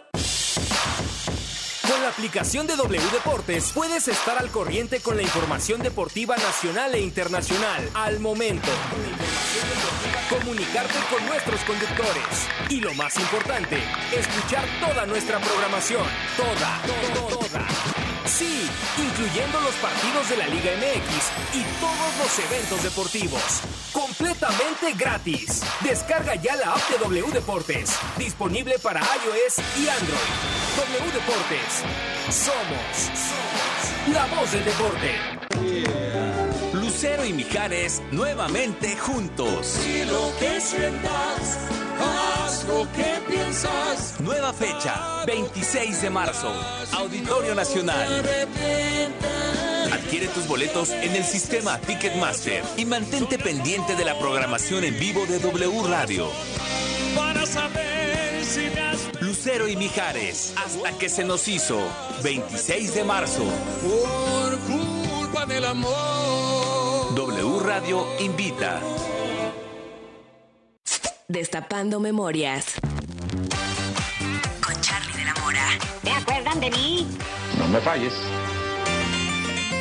[2.13, 7.89] Aplicación de W Deportes puedes estar al corriente con la información deportiva nacional e internacional
[7.95, 8.69] al momento.
[10.29, 12.49] Comunicarte con nuestros conductores.
[12.69, 13.79] Y lo más importante,
[14.15, 16.05] escuchar toda nuestra programación.
[16.37, 17.67] Toda, toda, toda.
[18.27, 23.43] Sí, incluyendo los partidos de la Liga MX y todos los eventos deportivos.
[23.93, 25.63] Completamente gratis.
[25.81, 27.99] Descarga ya la app de W Deportes.
[28.19, 30.53] Disponible para iOS y Android.
[30.77, 32.02] W Deportes.
[32.31, 33.73] Somos, somos
[34.15, 36.33] la voz del deporte.
[36.73, 39.79] Lucero y Mijares nuevamente juntos.
[39.87, 41.59] Y lo que sientas,
[42.01, 44.21] haz lo que piensas.
[44.21, 46.53] Nueva fecha, 26 de marzo,
[46.93, 48.23] Auditorio Nacional.
[49.93, 55.27] Adquiere tus boletos en el sistema Ticketmaster y mantente pendiente de la programación en vivo
[55.27, 56.29] de W Radio.
[57.15, 59.02] Para saber si me has
[59.45, 61.77] Lucero y Mijares, hasta que se nos hizo,
[62.23, 63.43] 26 de marzo.
[63.83, 67.13] por culpa del amor.
[67.17, 68.81] W Radio invita.
[71.27, 72.67] Destapando memorias.
[74.65, 75.67] Con Charlie de la Mora.
[76.05, 77.09] ¿Se acuerdan de mí?
[77.59, 78.15] No me falles.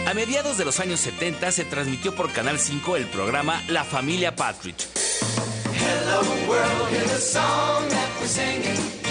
[0.07, 4.36] A mediados de los años 70 se transmitió por Canal 5 el programa La Familia
[4.36, 4.78] Patrick.
[5.76, 9.11] Hello world, here's a song that we're singing.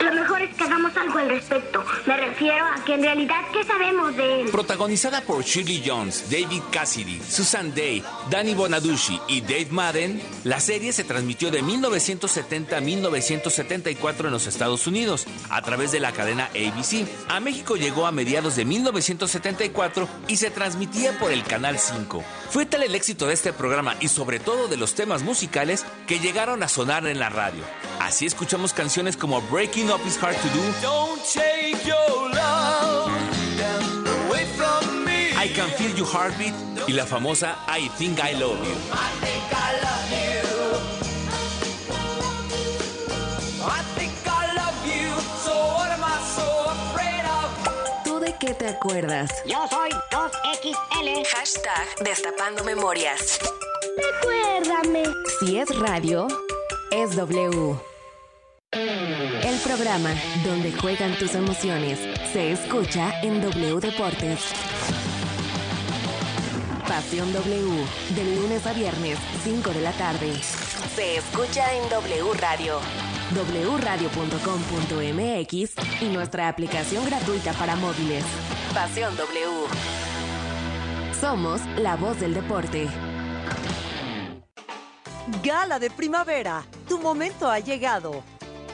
[0.00, 1.84] Lo mejor es que hagamos algo al respecto.
[2.06, 4.48] Me refiero a que en realidad, ¿qué sabemos de él?
[4.50, 10.92] Protagonizada por Shirley Jones, David Cassidy, Susan Day, Danny Bonaducci y Dave Madden, la serie
[10.92, 16.46] se transmitió de 1970 a 1974 en los Estados Unidos a través de la cadena
[16.46, 17.06] ABC.
[17.28, 22.24] A México llegó a mediados de 1974 y se transmitía por el Canal 5.
[22.48, 26.20] Fue tal el éxito de este programa y sobre todo de los temas musicales que
[26.20, 27.64] llegaron a sonar en la radio.
[28.10, 33.08] Así escuchamos canciones como Breaking Up Is Hard to Do, Don't take your love
[34.26, 35.28] away from me.
[35.36, 36.52] I Can Feel Your Heartbeat
[36.88, 38.74] y la famosa I Think I Love You.
[38.90, 40.42] I think I love you.
[43.64, 45.08] I think I love you.
[45.44, 48.02] So what am I so afraid of?
[48.04, 49.30] ¿Tú de qué te acuerdas?
[49.46, 51.26] Yo soy 2XL.
[51.28, 53.38] Hashtag Destapando Memorias.
[53.96, 55.04] Recuérdame.
[55.38, 56.26] Si es radio,
[56.90, 57.89] es W.
[58.72, 60.10] El programa
[60.44, 61.98] donde juegan tus emociones
[62.32, 64.38] se escucha en W Deportes.
[66.86, 70.32] Pasión W, de lunes a viernes, 5 de la tarde.
[70.94, 72.78] Se escucha en W Radio,
[73.32, 78.22] wradio.com.mx y nuestra aplicación gratuita para móviles.
[78.72, 79.66] Pasión W.
[81.20, 82.86] Somos la voz del deporte.
[85.42, 88.22] Gala de primavera, tu momento ha llegado.